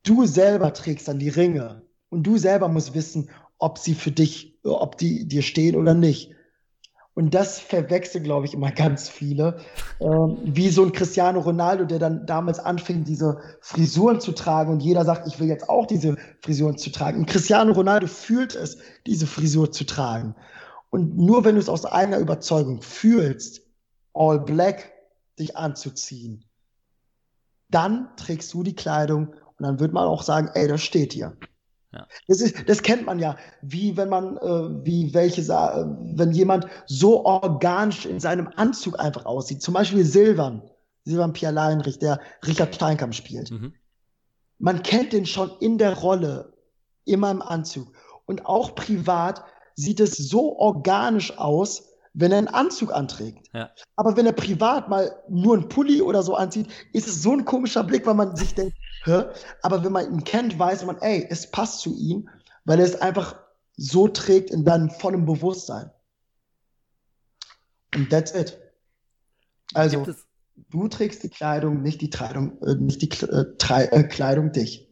[0.04, 4.58] du selber trägst dann die Ringe und du selber musst wissen, ob sie für dich,
[4.64, 6.32] ob die dir stehen oder nicht.
[7.14, 9.58] Und das verwechseln, glaube ich, immer ganz viele.
[10.00, 14.80] Ähm, wie so ein Cristiano Ronaldo, der dann damals anfing, diese Frisuren zu tragen und
[14.80, 17.20] jeder sagt, ich will jetzt auch diese Frisuren zu tragen.
[17.20, 20.34] Und Cristiano Ronaldo fühlt es, diese Frisur zu tragen.
[20.88, 23.62] Und nur wenn du es aus eigener Überzeugung fühlst,
[24.14, 24.92] all black
[25.38, 26.44] dich anzuziehen,
[27.68, 31.36] dann trägst du die Kleidung und dann wird man auch sagen, ey, das steht hier.
[31.92, 32.06] Ja.
[32.26, 35.84] Das, ist, das kennt man ja, wie wenn man, äh, wie welche, äh,
[36.16, 39.60] wenn jemand so organisch in seinem Anzug einfach aussieht.
[39.60, 40.62] Zum Beispiel Silvan,
[41.04, 43.50] Silvan Pierre Leinrich, der Richard Steinkamp spielt.
[43.50, 43.74] Mhm.
[44.58, 46.54] Man kennt den schon in der Rolle,
[47.04, 47.92] immer im Anzug.
[48.24, 53.48] Und auch privat sieht es so organisch aus, wenn er einen Anzug anträgt.
[53.52, 53.70] Ja.
[53.96, 57.44] Aber wenn er privat mal nur einen Pulli oder so anzieht, ist es so ein
[57.44, 59.24] komischer Blick, weil man sich denkt, hä?
[59.62, 62.28] Aber wenn man ihn kennt, weiß man, ey, es passt zu ihm,
[62.64, 63.36] weil er es einfach
[63.76, 65.90] so trägt in deinem vollen Bewusstsein.
[67.94, 68.58] Und that's it.
[69.74, 70.06] Also,
[70.70, 74.88] du trägst die Kleidung, nicht die Kleidung, äh, nicht die äh, äh, Kleidung dich.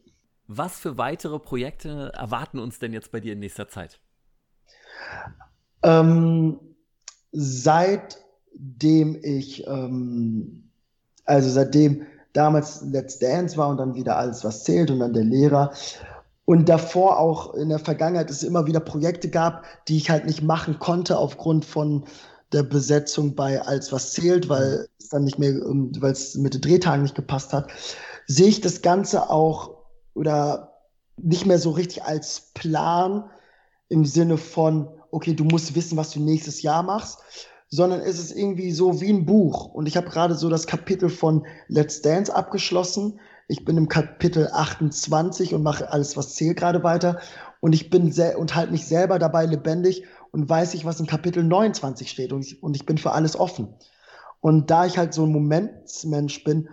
[0.47, 3.99] Was für weitere Projekte erwarten uns denn jetzt bei dir in nächster Zeit?
[5.83, 6.59] Ähm,
[7.31, 10.69] seitdem ich, ähm,
[11.25, 15.23] also seitdem damals Let's Dance war und dann wieder alles, was zählt und dann der
[15.23, 15.71] Lehrer.
[16.45, 20.41] Und davor auch in der Vergangenheit es immer wieder Projekte gab, die ich halt nicht
[20.41, 22.05] machen konnte aufgrund von
[22.51, 26.53] der Besetzung bei Alles, was zählt, weil es dann nicht mehr, ähm, weil es mit
[26.53, 27.71] den Drehtagen nicht gepasst hat,
[28.27, 29.77] sehe ich das Ganze auch
[30.13, 30.73] oder
[31.17, 33.29] nicht mehr so richtig als Plan
[33.89, 37.19] im Sinne von, okay, du musst wissen, was du nächstes Jahr machst,
[37.69, 39.65] sondern es ist irgendwie so wie ein Buch.
[39.65, 43.19] Und ich habe gerade so das Kapitel von Let's Dance abgeschlossen.
[43.47, 47.19] Ich bin im Kapitel 28 und mache alles, was zählt gerade weiter.
[47.61, 51.07] Und ich bin sehr und halte mich selber dabei lebendig und weiß ich, was in
[51.07, 52.33] Kapitel 29 steht.
[52.33, 53.69] Und ich, und ich bin für alles offen.
[54.41, 56.67] Und da ich halt so ein Momentsmensch bin,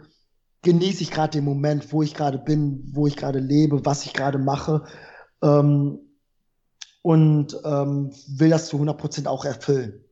[0.62, 4.14] genieße ich gerade den Moment, wo ich gerade bin, wo ich gerade lebe, was ich
[4.14, 4.84] gerade mache.
[5.42, 6.00] Ähm,
[7.02, 10.04] und ähm, will das zu 100% auch erfüllen.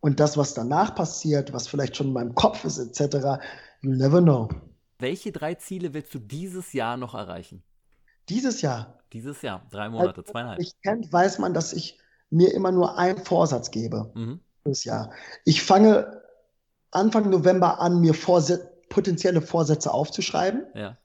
[0.00, 3.40] Und das, was danach passiert, was vielleicht schon in meinem Kopf ist, etc.,
[3.82, 4.48] you'll never know.
[4.98, 7.62] Welche drei Ziele willst du dieses Jahr noch erreichen?
[8.28, 8.98] Dieses Jahr?
[9.12, 10.60] Dieses Jahr, drei Monate, also, zweieinhalb.
[10.60, 11.98] Ich kennt, weiß man, dass ich
[12.30, 14.40] mir immer nur einen Vorsatz gebe mhm.
[14.62, 15.12] fürs Jahr.
[15.44, 16.22] Ich fange
[16.90, 20.66] Anfang November an, mir Vorse potenzielle Vorsätze aufzuschreiben.
[20.74, 20.96] Ja.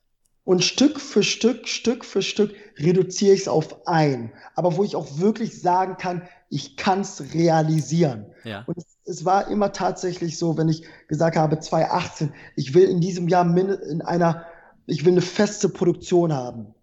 [0.43, 4.33] Und Stück für Stück, Stück für Stück reduziere ich es auf ein.
[4.55, 8.25] Aber wo ich auch wirklich sagen kann, ich kann es realisieren.
[8.43, 8.63] Ja.
[8.65, 13.01] Und es, es, war immer tatsächlich so, wenn ich gesagt habe, 2018, ich will in
[13.01, 14.45] diesem Jahr in einer,
[14.87, 16.73] ich will eine feste Produktion haben.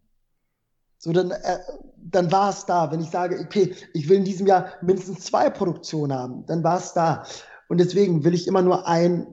[0.98, 1.58] So, dann, äh,
[1.96, 2.90] dann war es da.
[2.92, 6.78] Wenn ich sage, okay, ich will in diesem Jahr mindestens zwei Produktionen haben, dann war
[6.78, 7.24] es da.
[7.68, 9.26] Und deswegen will ich immer nur ein,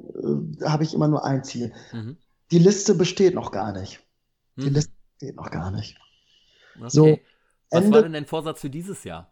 [0.60, 1.74] äh, habe ich immer nur ein Ziel.
[1.94, 2.18] Mhm.
[2.52, 4.05] Die Liste besteht noch gar nicht.
[4.58, 4.74] Die hm.
[4.74, 5.98] Liste geht noch gar nicht.
[6.78, 6.90] Okay.
[6.90, 7.20] So,
[7.70, 9.32] Was Ende, war denn dein Vorsatz für dieses Jahr?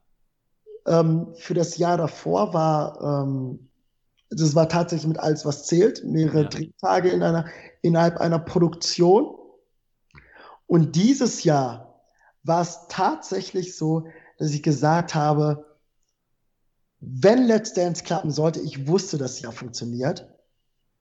[0.86, 3.70] Ähm, für das Jahr davor war, ähm,
[4.30, 6.50] das war tatsächlich mit alles, was zählt, mehrere ja.
[6.50, 7.46] Drehtage in einer,
[7.82, 9.36] innerhalb einer Produktion.
[10.66, 12.02] Und dieses Jahr
[12.44, 14.08] war es tatsächlich so,
[14.38, 15.78] dass ich gesagt habe,
[17.00, 20.28] wenn Let's Dance klappen sollte, ich wusste, dass es ja funktioniert,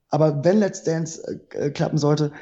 [0.09, 2.33] aber wenn Let's Dance äh, klappen sollte,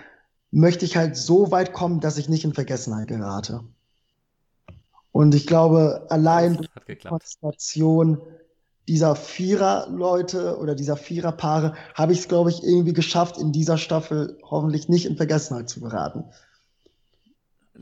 [0.51, 3.65] möchte ich halt so weit kommen, dass ich nicht in Vergessenheit gerate.
[5.13, 8.21] Und ich glaube, allein durch die Konstellation
[8.89, 14.39] dieser Vierer-Leute oder dieser Vierer-Paare habe ich es, glaube ich, irgendwie geschafft, in dieser Staffel
[14.43, 16.25] hoffentlich nicht in Vergessenheit zu geraten.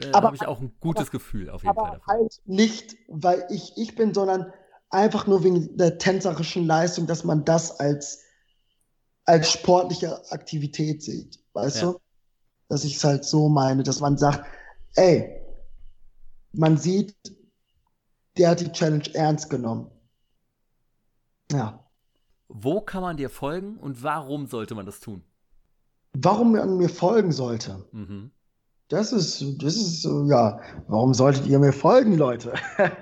[0.00, 2.00] Äh, aber habe ich auch ein gutes aber, Gefühl auf jeden aber Fall.
[2.04, 4.52] Aber halt nicht, weil ich ich bin, sondern
[4.90, 8.22] einfach nur wegen der tänzerischen Leistung, dass man das als,
[9.24, 11.40] als sportliche Aktivität sieht.
[11.52, 11.92] Weißt ja.
[11.92, 12.00] du?
[12.68, 14.44] Dass ich es halt so meine, dass man sagt,
[14.94, 15.40] ey,
[16.52, 17.14] man sieht,
[18.36, 19.90] der hat die Challenge ernst genommen.
[21.50, 21.84] Ja.
[22.48, 25.22] Wo kann man dir folgen und warum sollte man das tun?
[26.14, 27.84] Warum man mir folgen sollte?
[27.92, 28.30] Mhm.
[28.88, 32.54] Das ist, das ist, ja, warum solltet ihr mir folgen, Leute?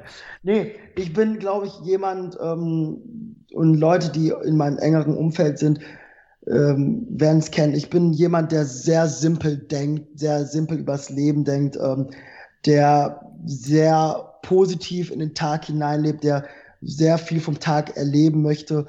[0.42, 5.78] nee, ich bin, glaube ich, jemand, ähm, und Leute, die in meinem engeren Umfeld sind,
[6.48, 7.74] ähm, werden es kennen.
[7.74, 12.08] Ich bin jemand, der sehr simpel denkt, sehr simpel übers Leben denkt, ähm,
[12.64, 16.44] der sehr positiv in den Tag hineinlebt, der
[16.80, 18.86] sehr viel vom Tag erleben möchte.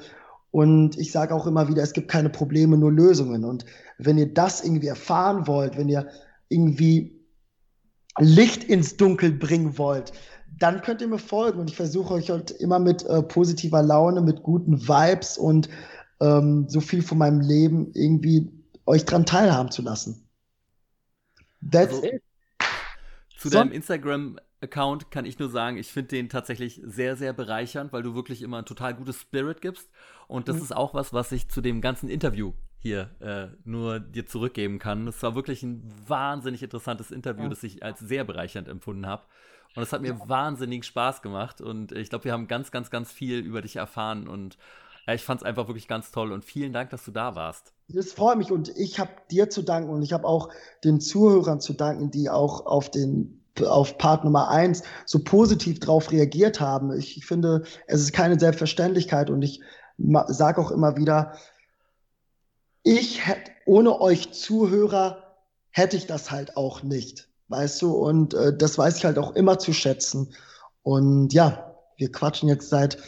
[0.50, 3.44] Und ich sage auch immer wieder, es gibt keine Probleme, nur Lösungen.
[3.44, 3.64] Und
[3.98, 6.06] wenn ihr das irgendwie erfahren wollt, wenn ihr
[6.48, 7.18] irgendwie
[8.18, 10.12] Licht ins Dunkel bringen wollt,
[10.58, 14.20] dann könnt ihr mir folgen und ich versuche euch halt immer mit äh, positiver Laune,
[14.20, 15.68] mit guten Vibes und
[16.20, 18.50] ähm, so viel von meinem Leben irgendwie
[18.86, 20.28] euch dran teilhaben zu lassen.
[21.70, 22.22] That's also, it.
[23.38, 27.92] Zu so deinem Instagram-Account kann ich nur sagen, ich finde den tatsächlich sehr, sehr bereichernd,
[27.92, 29.88] weil du wirklich immer ein total gutes Spirit gibst.
[30.26, 30.62] Und das mhm.
[30.62, 35.08] ist auch was, was ich zu dem ganzen Interview hier äh, nur dir zurückgeben kann.
[35.08, 37.48] Es war wirklich ein wahnsinnig interessantes Interview, ja.
[37.48, 39.24] das ich als sehr bereichernd empfunden habe.
[39.74, 40.28] Und es hat mir ja.
[40.28, 41.60] wahnsinnig Spaß gemacht.
[41.60, 44.26] Und ich glaube, wir haben ganz, ganz, ganz viel über dich erfahren.
[44.26, 44.58] Und
[45.08, 46.32] ja, ich fand es einfach wirklich ganz toll.
[46.32, 47.72] Und vielen Dank, dass du da warst.
[47.88, 48.52] Das freut mich.
[48.52, 50.50] Und ich habe dir zu danken und ich habe auch
[50.84, 56.12] den Zuhörern zu danken, die auch auf den auf Part Nummer eins so positiv drauf
[56.12, 56.92] reagiert haben.
[56.92, 59.62] Ich, ich finde, es ist keine Selbstverständlichkeit und ich
[60.26, 61.32] sage auch immer wieder,
[62.82, 65.36] ich hätte, ohne euch Zuhörer,
[65.70, 67.28] hätte ich das halt auch nicht.
[67.48, 67.94] Weißt du?
[67.94, 70.34] Und äh, das weiß ich halt auch immer zu schätzen.
[70.82, 72.98] Und ja, wir quatschen jetzt seit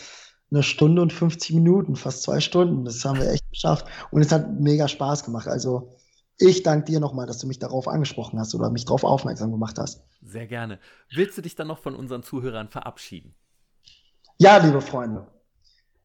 [0.51, 2.85] einer Stunde und 50 Minuten, fast zwei Stunden.
[2.85, 3.87] Das haben wir echt geschafft.
[4.11, 5.49] Und es hat mega Spaß gemacht.
[5.49, 5.97] Also
[6.39, 9.79] ich danke dir nochmal, dass du mich darauf angesprochen hast oder mich darauf aufmerksam gemacht
[9.79, 10.03] hast.
[10.23, 10.79] Sehr gerne.
[11.11, 13.35] Willst du dich dann noch von unseren Zuhörern verabschieden?
[14.39, 15.27] Ja, liebe Freunde.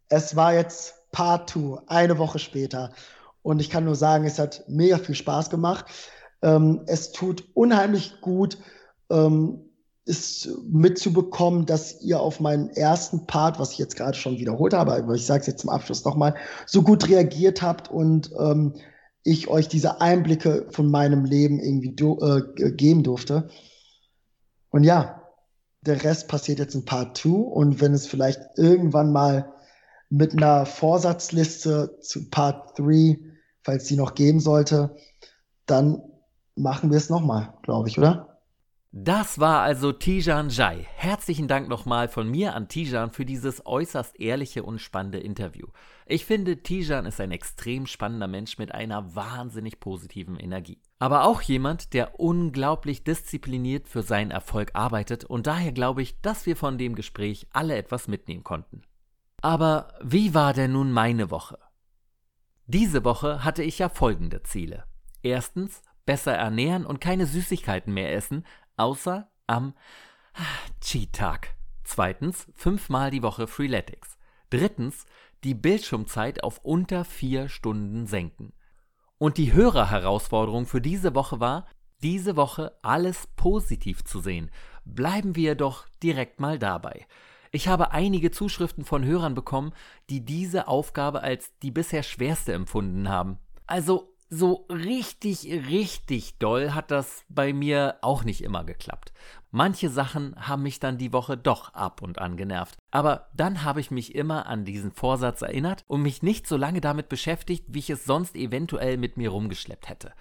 [0.09, 2.91] Es war jetzt Part 2, eine Woche später.
[3.41, 5.85] Und ich kann nur sagen, es hat mega viel Spaß gemacht.
[6.41, 8.57] Ähm, es tut unheimlich gut,
[9.09, 9.64] ähm,
[10.05, 14.93] ist mitzubekommen, dass ihr auf meinen ersten Part, was ich jetzt gerade schon wiederholt habe,
[14.93, 16.35] aber ich sage es jetzt zum Abschluss nochmal,
[16.67, 18.75] so gut reagiert habt und ähm,
[19.23, 23.49] ich euch diese Einblicke von meinem Leben irgendwie do, äh, geben durfte.
[24.69, 25.23] Und ja,
[25.81, 29.51] der Rest passiert jetzt in Part 2 und wenn es vielleicht irgendwann mal
[30.11, 33.17] mit einer Vorsatzliste zu Part 3
[33.65, 34.95] falls die noch geben sollte,
[35.65, 36.03] dann
[36.55, 38.34] machen wir es nochmal, glaube ich, oder?
[38.97, 40.87] Das war also Tijan Jai.
[40.95, 45.67] Herzlichen Dank nochmal von mir an Tijan für dieses äußerst ehrliche und spannende Interview.
[46.05, 50.79] Ich finde, Tijan ist ein extrem spannender Mensch mit einer wahnsinnig positiven Energie.
[50.97, 56.45] Aber auch jemand, der unglaublich diszipliniert für seinen Erfolg arbeitet und daher glaube ich, dass
[56.45, 58.83] wir von dem Gespräch alle etwas mitnehmen konnten.
[59.41, 61.59] Aber wie war denn nun meine Woche?
[62.65, 64.85] Diese Woche hatte ich ja folgende Ziele.
[65.21, 68.45] Erstens, besser ernähren und keine Süßigkeiten mehr essen,
[68.77, 69.73] außer am
[70.81, 71.55] Cheat-Tag.
[71.83, 74.17] Zweitens, fünfmal die Woche Freeletics.
[74.49, 75.05] Drittens,
[75.43, 78.53] die Bildschirmzeit auf unter vier Stunden senken.
[79.17, 81.67] Und die Hörerherausforderung für diese Woche war,
[82.01, 84.51] diese Woche alles positiv zu sehen.
[84.83, 87.07] Bleiben wir doch direkt mal dabei.
[87.51, 89.71] Ich habe einige Zuschriften von Hörern bekommen,
[90.09, 93.39] die diese Aufgabe als die bisher schwerste empfunden haben.
[93.65, 99.13] Also so richtig, richtig doll hat das bei mir auch nicht immer geklappt.
[99.51, 102.77] Manche Sachen haben mich dann die Woche doch ab und an genervt.
[102.91, 106.81] Aber dann habe ich mich immer an diesen Vorsatz erinnert und mich nicht so lange
[106.81, 110.13] damit beschäftigt, wie ich es sonst eventuell mit mir rumgeschleppt hätte.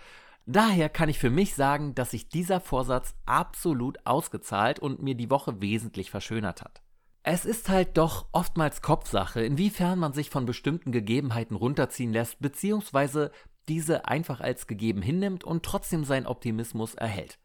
[0.46, 5.30] Daher kann ich für mich sagen, dass sich dieser Vorsatz absolut ausgezahlt und mir die
[5.30, 6.82] Woche wesentlich verschönert hat.
[7.26, 13.32] Es ist halt doch oftmals Kopfsache, inwiefern man sich von bestimmten Gegebenheiten runterziehen lässt, beziehungsweise
[13.68, 17.38] diese einfach als gegeben hinnimmt und trotzdem seinen Optimismus erhält.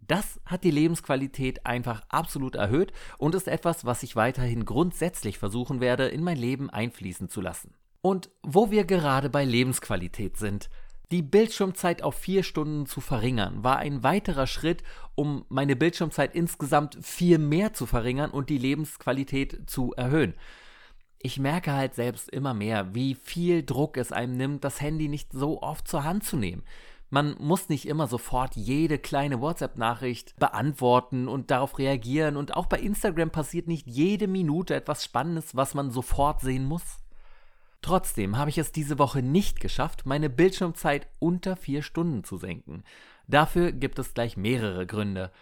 [0.00, 5.80] Das hat die Lebensqualität einfach absolut erhöht und ist etwas, was ich weiterhin grundsätzlich versuchen
[5.80, 7.74] werde, in mein Leben einfließen zu lassen.
[8.00, 10.68] Und wo wir gerade bei Lebensqualität sind,
[11.12, 14.82] Die Bildschirmzeit auf vier Stunden zu verringern, war ein weiterer Schritt,
[15.14, 20.32] um meine Bildschirmzeit insgesamt viel mehr zu verringern und die Lebensqualität zu erhöhen.
[21.22, 25.32] Ich merke halt selbst immer mehr, wie viel Druck es einem nimmt, das Handy nicht
[25.32, 26.64] so oft zur Hand zu nehmen.
[27.10, 32.38] Man muss nicht immer sofort jede kleine WhatsApp-Nachricht beantworten und darauf reagieren.
[32.38, 36.82] Und auch bei Instagram passiert nicht jede Minute etwas Spannendes, was man sofort sehen muss.
[37.82, 42.82] Trotzdem habe ich es diese Woche nicht geschafft, meine Bildschirmzeit unter vier Stunden zu senken.
[43.26, 45.32] Dafür gibt es gleich mehrere Gründe.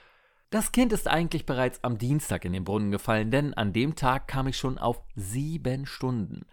[0.52, 4.26] Das Kind ist eigentlich bereits am Dienstag in den Brunnen gefallen, denn an dem Tag
[4.26, 6.44] kam ich schon auf sieben Stunden.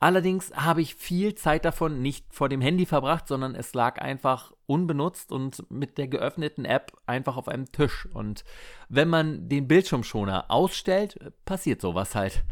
[0.00, 4.52] Allerdings habe ich viel Zeit davon nicht vor dem Handy verbracht, sondern es lag einfach
[4.66, 8.08] unbenutzt und mit der geöffneten App einfach auf einem Tisch.
[8.12, 8.44] Und
[8.88, 12.42] wenn man den Bildschirmschoner ausstellt, passiert sowas halt.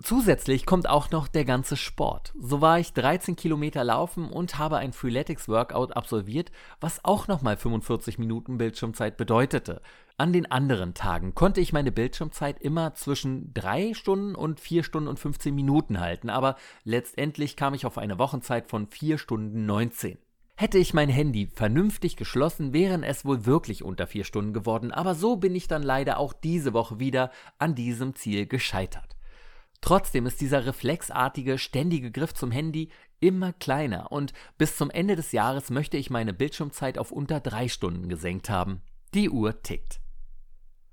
[0.00, 2.32] Zusätzlich kommt auch noch der ganze Sport.
[2.38, 7.56] So war ich 13 Kilometer laufen und habe ein Freeletics Workout absolviert, was auch nochmal
[7.56, 9.82] 45 Minuten Bildschirmzeit bedeutete.
[10.16, 15.08] An den anderen Tagen konnte ich meine Bildschirmzeit immer zwischen 3 Stunden und 4 Stunden
[15.08, 20.16] und 15 Minuten halten, aber letztendlich kam ich auf eine Wochenzeit von 4 Stunden 19.
[20.56, 25.16] Hätte ich mein Handy vernünftig geschlossen, wären es wohl wirklich unter 4 Stunden geworden, aber
[25.16, 29.17] so bin ich dann leider auch diese Woche wieder an diesem Ziel gescheitert.
[29.80, 35.32] Trotzdem ist dieser reflexartige, ständige Griff zum Handy immer kleiner und bis zum Ende des
[35.32, 38.82] Jahres möchte ich meine Bildschirmzeit auf unter drei Stunden gesenkt haben.
[39.14, 40.00] Die Uhr tickt.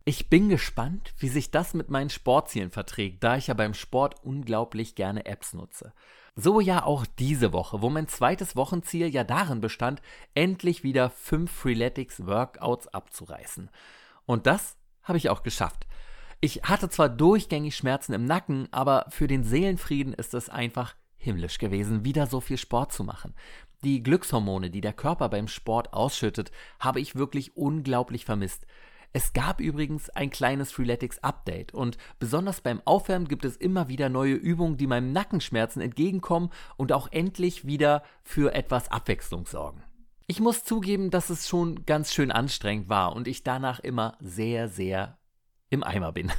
[0.08, 4.24] Ich bin gespannt, wie sich das mit meinen Sportzielen verträgt, da ich ja beim Sport
[4.24, 5.94] unglaublich gerne Apps nutze.
[6.36, 10.04] So ja auch diese Woche, wo mein zweites Wochenziel ja darin bestand,
[10.36, 13.72] endlich wieder fünf Freeletics Workouts abzureißen.
[14.28, 15.88] Und das habe ich auch geschafft.
[16.46, 21.58] Ich hatte zwar durchgängig Schmerzen im Nacken, aber für den Seelenfrieden ist es einfach himmlisch
[21.58, 23.34] gewesen, wieder so viel Sport zu machen.
[23.84, 28.68] Die Glückshormone, die der Körper beim Sport ausschüttet, habe ich wirklich unglaublich vermisst.
[29.12, 34.10] Es gab übrigens ein kleines Freeletics Update und besonders beim Aufwärmen gibt es immer wieder
[34.10, 39.82] neue Übungen, die meinem Nackenschmerzen entgegenkommen und auch endlich wieder für etwas Abwechslung sorgen.
[40.28, 44.70] Ich muss zugeben, dass es schon ganz schön anstrengend war und ich danach immer sehr,
[44.70, 45.18] sehr
[45.70, 46.32] im Eimer bin.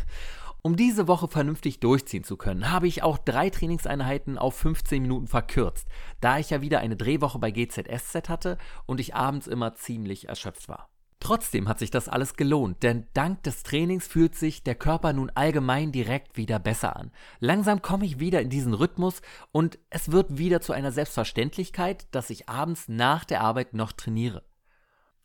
[0.62, 5.28] Um diese Woche vernünftig durchziehen zu können, habe ich auch drei Trainingseinheiten auf 15 Minuten
[5.28, 5.86] verkürzt,
[6.20, 10.68] da ich ja wieder eine Drehwoche bei GZSZ hatte und ich abends immer ziemlich erschöpft
[10.68, 10.90] war.
[11.20, 15.30] Trotzdem hat sich das alles gelohnt, denn dank des Trainings fühlt sich der Körper nun
[15.34, 17.10] allgemein direkt wieder besser an.
[17.40, 22.30] Langsam komme ich wieder in diesen Rhythmus und es wird wieder zu einer Selbstverständlichkeit, dass
[22.30, 24.42] ich abends nach der Arbeit noch trainiere.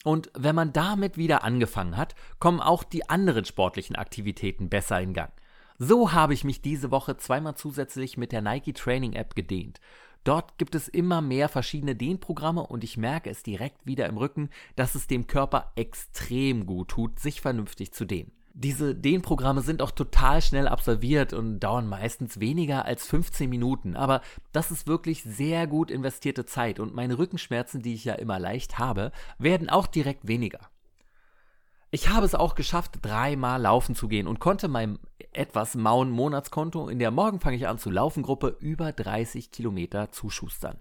[0.04, 5.14] Und wenn man damit wieder angefangen hat, kommen auch die anderen sportlichen Aktivitäten besser in
[5.14, 5.32] Gang.
[5.78, 9.80] So habe ich mich diese Woche zweimal zusätzlich mit der Nike Training App gedehnt.
[10.24, 14.50] Dort gibt es immer mehr verschiedene Dehnprogramme und ich merke es direkt wieder im Rücken,
[14.76, 18.32] dass es dem Körper extrem gut tut, sich vernünftig zu dehnen.
[18.54, 24.22] Diese Dehnprogramme sind auch total schnell absolviert und dauern meistens weniger als 15 Minuten, aber
[24.52, 28.78] das ist wirklich sehr gut investierte Zeit und meine Rückenschmerzen, die ich ja immer leicht
[28.78, 30.60] habe, werden auch direkt weniger.
[31.92, 35.00] Ich habe es auch geschafft, dreimal laufen zu gehen und konnte meinem
[35.34, 40.12] etwas mauen Monatskonto in der Morgen fange ich an zu laufen Gruppe über 30 Kilometer
[40.12, 40.78] zuschustern.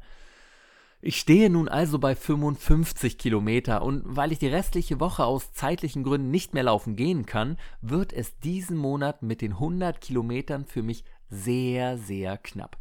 [1.02, 6.04] Ich stehe nun also bei 55 Kilometer und weil ich die restliche Woche aus zeitlichen
[6.04, 10.82] Gründen nicht mehr laufen gehen kann, wird es diesen Monat mit den 100 Kilometern für
[10.82, 12.76] mich sehr, sehr knapp.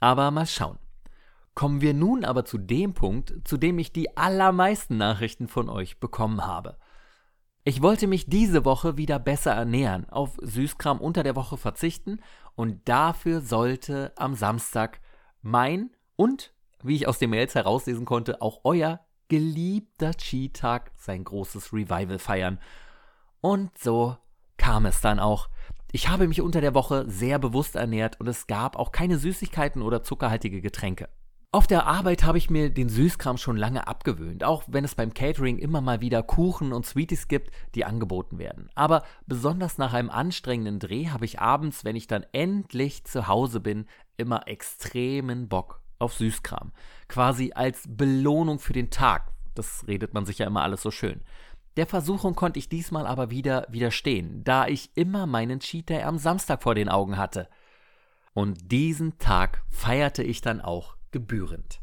[0.00, 0.78] Aber mal schauen.
[1.54, 5.98] Kommen wir nun aber zu dem Punkt, zu dem ich die allermeisten Nachrichten von euch
[5.98, 6.76] bekommen habe.
[7.64, 12.20] Ich wollte mich diese Woche wieder besser ernähren, auf Süßkram unter der Woche verzichten
[12.54, 15.00] und dafür sollte am Samstag
[15.40, 16.52] mein und
[16.86, 22.58] wie ich aus den Mails herauslesen konnte, auch euer geliebter Cheat-Tag sein großes Revival feiern.
[23.40, 24.16] Und so
[24.56, 25.48] kam es dann auch.
[25.92, 29.82] Ich habe mich unter der Woche sehr bewusst ernährt und es gab auch keine Süßigkeiten
[29.82, 31.08] oder zuckerhaltige Getränke.
[31.52, 35.14] Auf der Arbeit habe ich mir den Süßkram schon lange abgewöhnt, auch wenn es beim
[35.14, 38.68] Catering immer mal wieder Kuchen und Sweeties gibt, die angeboten werden.
[38.74, 43.60] Aber besonders nach einem anstrengenden Dreh habe ich abends, wenn ich dann endlich zu Hause
[43.60, 43.86] bin,
[44.18, 46.72] immer extremen Bock auf Süßkram.
[47.08, 49.32] Quasi als Belohnung für den Tag.
[49.54, 51.22] Das redet man sich ja immer alles so schön.
[51.76, 56.18] Der Versuchung konnte ich diesmal aber wieder widerstehen, da ich immer meinen Cheat Day am
[56.18, 57.48] Samstag vor den Augen hatte.
[58.32, 61.80] Und diesen Tag feierte ich dann auch gebührend.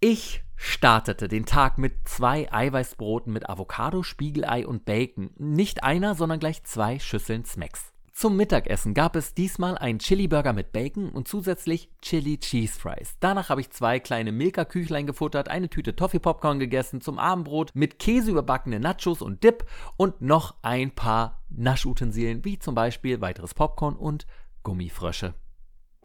[0.00, 5.30] Ich startete den Tag mit zwei Eiweißbroten mit Avocado, Spiegelei und Bacon.
[5.36, 7.92] Nicht einer, sondern gleich zwei Schüsseln Smacks.
[8.20, 13.16] Zum Mittagessen gab es diesmal einen Chili Burger mit Bacon und zusätzlich Chili Cheese Fries.
[13.18, 17.98] Danach habe ich zwei kleine Milka-Küchlein gefuttert, eine Tüte Toffee Popcorn gegessen, zum Abendbrot mit
[17.98, 19.64] Käse überbackene Nachos und Dip
[19.96, 24.26] und noch ein paar Naschutensilien, wie zum Beispiel weiteres Popcorn und
[24.64, 25.32] Gummifrösche.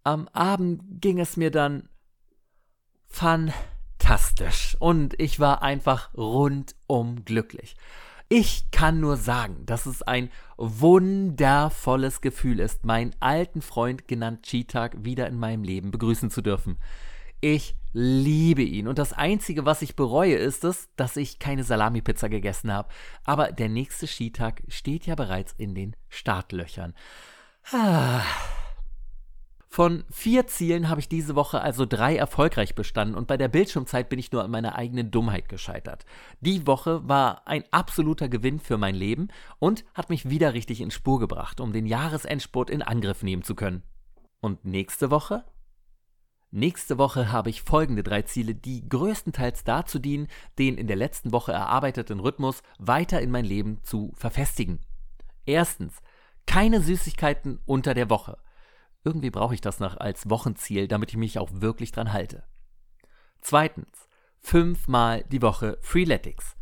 [0.05, 1.89] Am Abend ging es mir dann
[3.09, 7.75] fantastisch und ich war einfach rundum glücklich.
[8.27, 15.05] Ich kann nur sagen, dass es ein wundervolles Gefühl ist, meinen alten Freund genannt Cheetag
[15.05, 16.77] wieder in meinem Leben begrüßen zu dürfen.
[17.39, 22.27] Ich liebe ihn und das Einzige, was ich bereue, ist es, dass ich keine Salami-Pizza
[22.27, 22.89] gegessen habe.
[23.23, 26.95] Aber der nächste Skitag steht ja bereits in den Startlöchern.
[27.71, 28.23] Ah.
[29.75, 34.07] Von vier Zielen habe ich diese Woche also drei erfolgreich bestanden und bei der Bildschirmzeit
[34.07, 36.05] bin ich nur an meiner eigenen Dummheit gescheitert.
[36.39, 39.27] Die Woche war ein absoluter Gewinn für mein Leben
[39.59, 43.53] und hat mich wieder richtig in Spur gebracht, um den Jahresendspurt in Angriff nehmen zu
[43.53, 43.83] können.
[44.39, 45.43] Und nächste Woche?
[46.51, 51.33] Nächste Woche habe ich folgende drei Ziele, die größtenteils dazu dienen, den in der letzten
[51.33, 54.79] Woche erarbeiteten Rhythmus weiter in mein Leben zu verfestigen.
[55.45, 56.01] Erstens,
[56.45, 58.37] keine Süßigkeiten unter der Woche.
[59.05, 62.43] Irgendwie brauche ich das noch als Wochenziel, damit ich mich auch wirklich dran halte.
[63.39, 66.57] Zweitens, fünfmal die Woche Freeletics.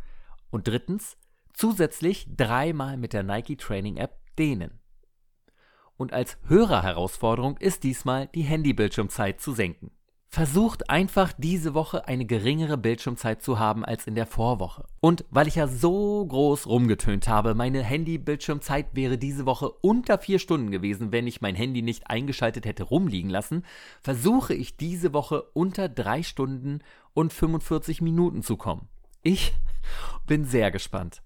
[0.50, 1.16] Und drittens,
[1.54, 4.78] zusätzlich dreimal mit der Nike Training App dehnen.
[5.96, 9.90] Und als Hörerherausforderung ist diesmal die Handybildschirmzeit zu senken.
[10.34, 14.84] Versucht einfach diese Woche eine geringere Bildschirmzeit zu haben als in der Vorwoche.
[15.00, 20.40] Und weil ich ja so groß rumgetönt habe, meine Handy-Bildschirmzeit wäre diese Woche unter vier
[20.40, 23.64] Stunden gewesen, wenn ich mein Handy nicht eingeschaltet hätte rumliegen lassen,
[24.00, 26.80] versuche ich diese Woche unter drei Stunden
[27.12, 28.88] und 45 Minuten zu kommen.
[29.22, 29.54] Ich
[30.26, 31.22] bin sehr gespannt.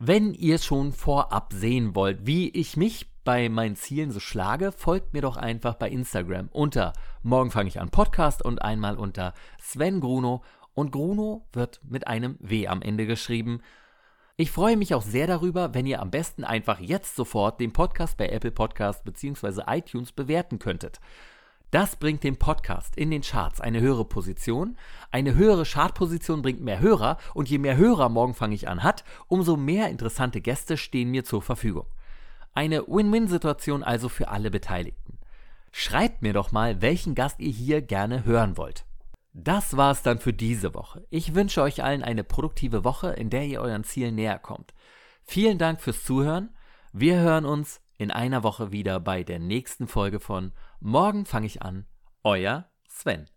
[0.00, 5.12] Wenn ihr schon vorab sehen wollt, wie ich mich bei meinen Zielen so schlage, folgt
[5.12, 6.92] mir doch einfach bei Instagram unter
[7.24, 12.36] Morgen fange ich an Podcast und einmal unter Sven Gruno und Gruno wird mit einem
[12.38, 13.62] W am Ende geschrieben.
[14.36, 18.16] Ich freue mich auch sehr darüber, wenn ihr am besten einfach jetzt sofort den Podcast
[18.16, 19.62] bei Apple Podcast bzw.
[19.66, 21.00] iTunes bewerten könntet.
[21.72, 24.78] Das bringt dem Podcast in den Charts eine höhere Position.
[25.10, 29.02] Eine höhere Chartposition bringt mehr Hörer und je mehr Hörer morgen fange ich an hat,
[29.26, 31.86] umso mehr interessante Gäste stehen mir zur Verfügung.
[32.56, 35.18] Eine Win-Win-Situation also für alle Beteiligten.
[35.72, 38.86] Schreibt mir doch mal, welchen Gast ihr hier gerne hören wollt.
[39.34, 41.06] Das war's dann für diese Woche.
[41.10, 44.72] Ich wünsche euch allen eine produktive Woche, in der ihr euren Zielen näher kommt.
[45.22, 46.56] Vielen Dank fürs Zuhören.
[46.94, 51.60] Wir hören uns in einer Woche wieder bei der nächsten Folge von Morgen fange ich
[51.60, 51.84] an.
[52.24, 53.28] Euer Sven.